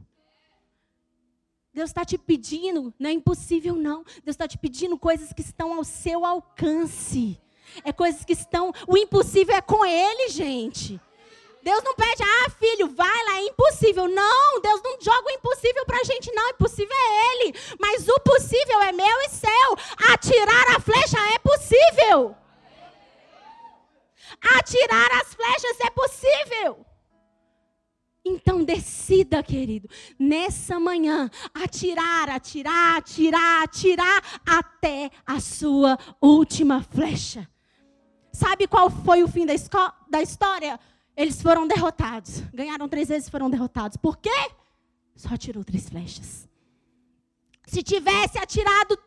Deus 1.71 1.91
está 1.91 2.03
te 2.03 2.17
pedindo, 2.17 2.91
não 2.99 3.09
é 3.09 3.13
impossível 3.13 3.75
não. 3.75 4.03
Deus 4.03 4.33
está 4.33 4.47
te 4.47 4.57
pedindo 4.57 4.97
coisas 4.97 5.31
que 5.31 5.41
estão 5.41 5.75
ao 5.75 5.83
seu 5.83 6.25
alcance. 6.25 7.39
É 7.83 7.93
coisas 7.93 8.25
que 8.25 8.33
estão. 8.33 8.73
O 8.87 8.97
impossível 8.97 9.55
é 9.55 9.61
com 9.61 9.85
Ele, 9.85 10.29
gente. 10.29 10.99
Deus 11.63 11.83
não 11.83 11.95
pede, 11.95 12.23
ah, 12.23 12.49
filho, 12.49 12.87
vai 12.89 13.25
lá, 13.25 13.37
é 13.37 13.45
impossível. 13.45 14.07
Não, 14.07 14.61
Deus 14.61 14.81
não 14.83 14.99
joga 14.99 15.27
o 15.27 15.31
impossível 15.31 15.85
para 15.85 15.99
a 15.99 16.03
gente, 16.03 16.31
não. 16.33 16.47
O 16.47 16.51
impossível 16.51 16.95
é 16.95 17.35
Ele. 17.35 17.55
Mas 17.79 18.07
o 18.07 18.19
possível 18.21 18.81
é 18.81 18.91
meu 18.91 19.21
e 19.21 19.29
seu. 19.29 20.11
Atirar 20.13 20.75
a 20.75 20.79
flecha 20.79 21.17
é 21.35 21.39
possível. 21.39 22.35
Atirar 24.57 25.11
as 25.21 25.33
flechas 25.33 25.79
é 25.85 25.89
possível. 25.91 26.85
Então 28.23 28.63
decida, 28.63 29.41
querido, 29.41 29.89
nessa 30.17 30.79
manhã, 30.79 31.29
atirar, 31.53 32.29
atirar, 32.29 32.97
atirar, 32.97 33.63
atirar 33.63 34.41
até 34.45 35.09
a 35.25 35.39
sua 35.39 35.97
última 36.21 36.83
flecha. 36.83 37.47
Sabe 38.31 38.67
qual 38.67 38.89
foi 38.89 39.23
o 39.23 39.27
fim 39.27 39.45
da, 39.45 39.53
da 40.09 40.21
história? 40.21 40.79
Eles 41.15 41.41
foram 41.41 41.67
derrotados. 41.67 42.41
Ganharam 42.53 42.87
três 42.87 43.09
vezes 43.09 43.27
e 43.27 43.31
foram 43.31 43.49
derrotados. 43.49 43.97
Por 43.97 44.17
quê? 44.17 44.51
Só 45.15 45.33
atirou 45.33 45.63
três 45.63 45.89
flechas. 45.89 46.47
Se 47.65 47.83
tivesse 47.83 48.37
atirado 48.37 48.97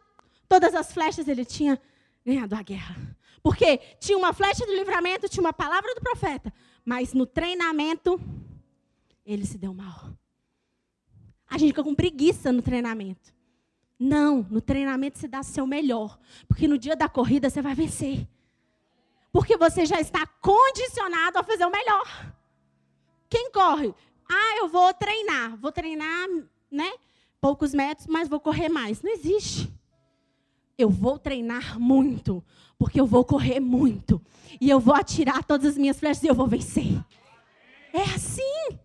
todas 0.48 0.74
as 0.74 0.92
flechas, 0.92 1.28
ele 1.28 1.44
tinha 1.44 1.80
ganhado 2.24 2.54
a 2.54 2.62
guerra. 2.62 2.96
Porque 3.42 3.78
tinha 3.98 4.16
uma 4.16 4.32
flecha 4.32 4.64
do 4.64 4.74
livramento, 4.74 5.28
tinha 5.28 5.42
uma 5.42 5.52
palavra 5.52 5.94
do 5.94 6.00
profeta. 6.00 6.52
Mas 6.84 7.12
no 7.12 7.26
treinamento, 7.26 8.20
ele 9.24 9.44
se 9.44 9.58
deu 9.58 9.74
mal. 9.74 10.12
A 11.48 11.58
gente 11.58 11.70
fica 11.70 11.84
com 11.84 11.94
preguiça 11.94 12.52
no 12.52 12.62
treinamento. 12.62 13.34
Não, 13.98 14.46
no 14.50 14.60
treinamento 14.60 15.18
você 15.18 15.28
dá 15.28 15.42
seu 15.42 15.66
melhor. 15.66 16.18
Porque 16.48 16.66
no 16.66 16.78
dia 16.78 16.96
da 16.96 17.08
corrida 17.08 17.50
você 17.50 17.62
vai 17.62 17.74
vencer. 17.74 18.26
Porque 19.34 19.56
você 19.56 19.84
já 19.84 20.00
está 20.00 20.24
condicionado 20.40 21.40
a 21.40 21.42
fazer 21.42 21.64
o 21.64 21.70
melhor. 21.70 22.32
Quem 23.28 23.50
corre? 23.50 23.92
Ah, 24.30 24.58
eu 24.58 24.68
vou 24.68 24.94
treinar. 24.94 25.56
Vou 25.56 25.72
treinar, 25.72 26.28
né? 26.70 26.92
Poucos 27.40 27.74
metros, 27.74 28.06
mas 28.06 28.28
vou 28.28 28.38
correr 28.38 28.68
mais. 28.68 29.02
Não 29.02 29.10
existe. 29.10 29.68
Eu 30.78 30.88
vou 30.88 31.18
treinar 31.18 31.80
muito, 31.80 32.44
porque 32.78 33.00
eu 33.00 33.06
vou 33.06 33.24
correr 33.24 33.58
muito. 33.58 34.22
E 34.60 34.70
eu 34.70 34.78
vou 34.78 34.94
atirar 34.94 35.42
todas 35.42 35.70
as 35.70 35.76
minhas 35.76 35.98
flechas 35.98 36.22
e 36.22 36.28
eu 36.28 36.34
vou 36.34 36.46
vencer. 36.46 37.04
É 37.92 38.02
assim. 38.02 38.78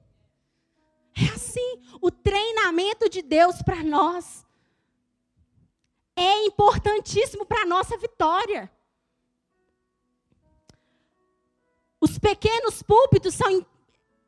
É 1.15 1.25
assim. 1.25 1.79
O 2.01 2.09
treinamento 2.09 3.07
de 3.07 3.21
Deus 3.21 3.62
para 3.62 3.83
nós 3.83 4.43
é 6.15 6.43
importantíssimo 6.45 7.45
para 7.45 7.62
a 7.62 7.67
nossa 7.67 7.95
vitória. 7.99 8.67
Os 12.01 12.17
pequenos 12.17 12.81
púlpitos 12.81 13.35
são 13.35 13.65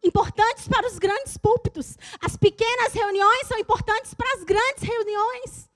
importantes 0.03 0.67
para 0.67 0.87
os 0.87 0.97
grandes 0.99 1.37
púlpitos. 1.37 1.97
As 2.19 2.35
pequenas 2.35 2.93
reuniões 2.93 3.47
são 3.47 3.57
importantes 3.57 4.13
para 4.13 4.33
as 4.35 4.43
grandes 4.43 4.83
reuniões. 4.83 5.69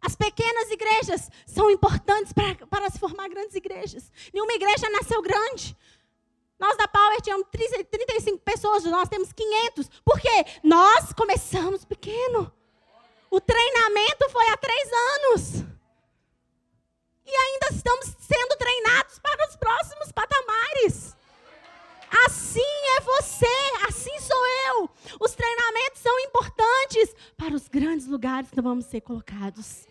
As 0.00 0.14
pequenas 0.14 0.70
igrejas 0.70 1.30
são 1.46 1.70
importantes 1.70 2.32
para, 2.32 2.66
para 2.66 2.90
se 2.90 2.98
formar 2.98 3.28
grandes 3.28 3.54
igrejas. 3.54 4.12
Nenhuma 4.32 4.52
igreja 4.52 4.90
nasceu 4.90 5.22
grande. 5.22 5.74
Nós 6.58 6.76
da 6.76 6.86
Power 6.86 7.20
tínhamos 7.22 7.46
35 7.50 8.38
pessoas, 8.38 8.84
nós 8.84 9.08
temos 9.08 9.32
500. 9.32 9.88
Por 10.04 10.20
quê? 10.20 10.44
Nós 10.62 11.12
começamos 11.12 11.84
pequeno. 11.84 12.52
O 13.30 13.40
treinamento 13.40 14.28
foi 14.30 14.46
há 14.50 14.56
três 14.56 14.90
anos. 14.92 15.64
E 17.26 17.34
ainda 17.34 17.68
estamos 17.72 18.06
sendo 18.20 18.56
treinados 18.56 19.18
para 19.18 19.48
os 19.48 19.56
próximos 19.56 20.12
patamares. 20.12 21.16
Assim 22.26 22.60
é 22.96 23.00
você, 23.00 23.46
assim 23.88 24.20
sou 24.20 24.46
eu. 24.68 24.90
Os 25.20 25.34
treinamentos 25.34 26.00
são 26.00 26.18
importantes 26.20 27.14
para 27.36 27.54
os 27.54 27.68
grandes 27.68 28.06
lugares 28.06 28.50
que 28.50 28.60
vamos 28.60 28.86
ser 28.86 29.00
colocados. 29.00 29.86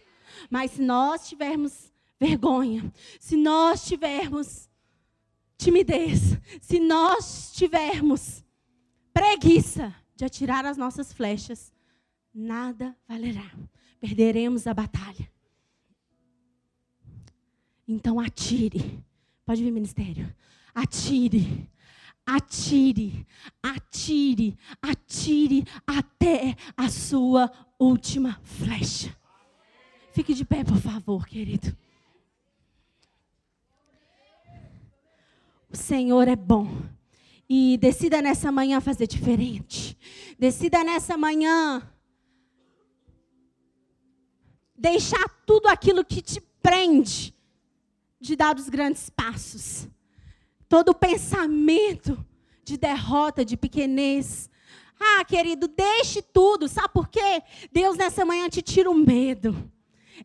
Mas 0.49 0.71
se 0.71 0.81
nós 0.81 1.27
tivermos 1.27 1.91
vergonha, 2.19 2.91
se 3.19 3.35
nós 3.35 3.85
tivermos 3.85 4.69
timidez, 5.57 6.19
se 6.61 6.79
nós 6.79 7.51
tivermos 7.53 8.43
preguiça 9.13 9.93
de 10.15 10.25
atirar 10.25 10.65
as 10.65 10.77
nossas 10.77 11.11
flechas, 11.11 11.73
nada 12.33 12.95
valerá. 13.07 13.51
Perderemos 13.99 14.67
a 14.67 14.73
batalha. 14.73 15.32
Então 17.87 18.19
atire. 18.19 19.03
Pode 19.45 19.63
vir, 19.63 19.71
ministério. 19.71 20.33
Atire. 20.73 21.69
Atire, 22.25 23.27
atire, 23.61 24.57
atire 24.81 25.65
até 25.85 26.55
a 26.77 26.87
sua 26.87 27.51
última 27.77 28.39
flecha. 28.43 29.13
Fique 30.13 30.33
de 30.33 30.45
pé, 30.45 30.63
por 30.63 30.77
favor, 30.77 31.27
querido. 31.27 31.75
O 35.69 35.75
Senhor 35.75 36.29
é 36.29 36.35
bom. 36.35 36.83
E 37.49 37.77
decida 37.77 38.21
nessa 38.21 38.53
manhã 38.53 38.79
fazer 38.79 39.05
diferente. 39.05 39.97
Decida 40.39 40.81
nessa 40.81 41.17
manhã 41.17 41.85
deixar 44.77 45.27
tudo 45.45 45.67
aquilo 45.67 46.05
que 46.05 46.21
te 46.21 46.39
prende 46.61 47.33
de 48.23 48.37
dar 48.37 48.55
os 48.55 48.69
grandes 48.69 49.09
passos. 49.09 49.87
Todo 50.69 50.95
pensamento 50.95 52.17
de 52.63 52.77
derrota, 52.77 53.43
de 53.43 53.57
pequenez. 53.57 54.49
Ah, 54.97 55.25
querido, 55.25 55.67
deixe 55.67 56.21
tudo. 56.21 56.69
Sabe 56.69 56.93
por 56.93 57.09
quê? 57.09 57.43
Deus 57.71 57.97
nessa 57.97 58.23
manhã 58.23 58.47
te 58.47 58.61
tira 58.61 58.89
o 58.89 58.95
medo. 58.95 59.69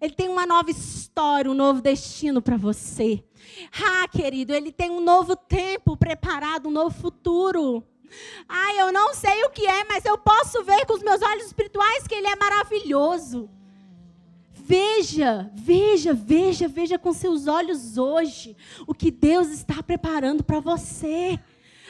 Ele 0.01 0.15
tem 0.15 0.29
uma 0.29 0.47
nova 0.47 0.71
história, 0.71 1.51
um 1.51 1.55
novo 1.55 1.83
destino 1.83 2.41
para 2.41 2.57
você. 2.57 3.25
Ah, 3.73 4.07
querido, 4.07 4.55
ele 4.55 4.71
tem 4.71 4.91
um 4.91 5.01
novo 5.01 5.35
tempo 5.35 5.97
preparado, 5.97 6.69
um 6.69 6.73
novo 6.73 6.95
futuro. 6.97 7.85
Ah, 8.49 8.75
eu 8.77 8.93
não 8.93 9.13
sei 9.13 9.43
o 9.45 9.51
que 9.51 9.67
é, 9.67 9.85
mas 9.85 10.05
eu 10.05 10.17
posso 10.17 10.63
ver 10.63 10.87
com 10.87 10.95
os 10.95 11.03
meus 11.03 11.21
olhos 11.21 11.47
espirituais 11.47 12.07
que 12.07 12.15
ele 12.15 12.29
é 12.29 12.37
maravilhoso. 12.37 13.51
Veja, 14.69 15.51
veja, 15.55 16.13
veja, 16.13 16.69
veja 16.69 16.99
com 16.99 17.11
seus 17.15 17.47
olhos 17.47 17.97
hoje 17.97 18.55
o 18.87 18.93
que 18.93 19.11
Deus 19.11 19.49
está 19.49 19.83
preparando 19.83 20.45
para 20.45 20.61
você. 20.61 21.41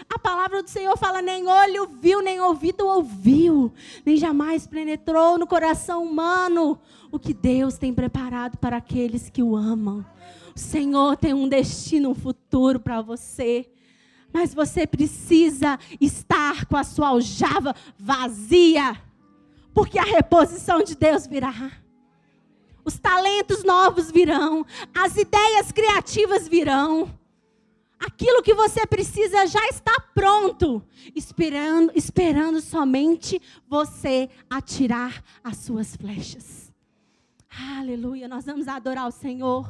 A 0.08 0.16
palavra 0.16 0.62
do 0.62 0.70
Senhor 0.70 0.96
fala: 0.96 1.20
nem 1.20 1.48
olho 1.48 1.88
viu, 2.00 2.22
nem 2.22 2.40
ouvido 2.40 2.86
ouviu, 2.86 3.72
nem 4.06 4.16
jamais 4.16 4.64
penetrou 4.64 5.36
no 5.36 5.44
coração 5.44 6.04
humano 6.04 6.78
o 7.10 7.18
que 7.18 7.34
Deus 7.34 7.76
tem 7.76 7.92
preparado 7.92 8.56
para 8.58 8.76
aqueles 8.76 9.28
que 9.28 9.42
o 9.42 9.56
amam. 9.56 10.06
O 10.54 10.58
Senhor 10.60 11.16
tem 11.16 11.34
um 11.34 11.48
destino, 11.48 12.10
um 12.10 12.14
futuro 12.14 12.78
para 12.78 13.02
você. 13.02 13.68
Mas 14.32 14.54
você 14.54 14.86
precisa 14.86 15.80
estar 16.00 16.64
com 16.66 16.76
a 16.76 16.84
sua 16.84 17.08
aljava 17.08 17.74
vazia, 17.98 18.96
porque 19.74 19.98
a 19.98 20.04
reposição 20.04 20.80
de 20.80 20.94
Deus 20.94 21.26
virá 21.26 21.72
os 22.88 22.98
talentos 22.98 23.62
novos 23.64 24.10
virão, 24.10 24.64
as 24.94 25.14
ideias 25.14 25.70
criativas 25.70 26.48
virão. 26.48 27.14
Aquilo 28.00 28.42
que 28.42 28.54
você 28.54 28.86
precisa 28.86 29.46
já 29.46 29.68
está 29.68 30.00
pronto, 30.14 30.82
esperando, 31.14 31.92
esperando 31.94 32.62
somente 32.62 33.42
você 33.68 34.30
atirar 34.48 35.22
as 35.44 35.58
suas 35.58 35.96
flechas. 35.96 36.72
Aleluia, 37.78 38.26
nós 38.26 38.46
vamos 38.46 38.66
adorar 38.68 39.06
o 39.06 39.12
Senhor. 39.12 39.68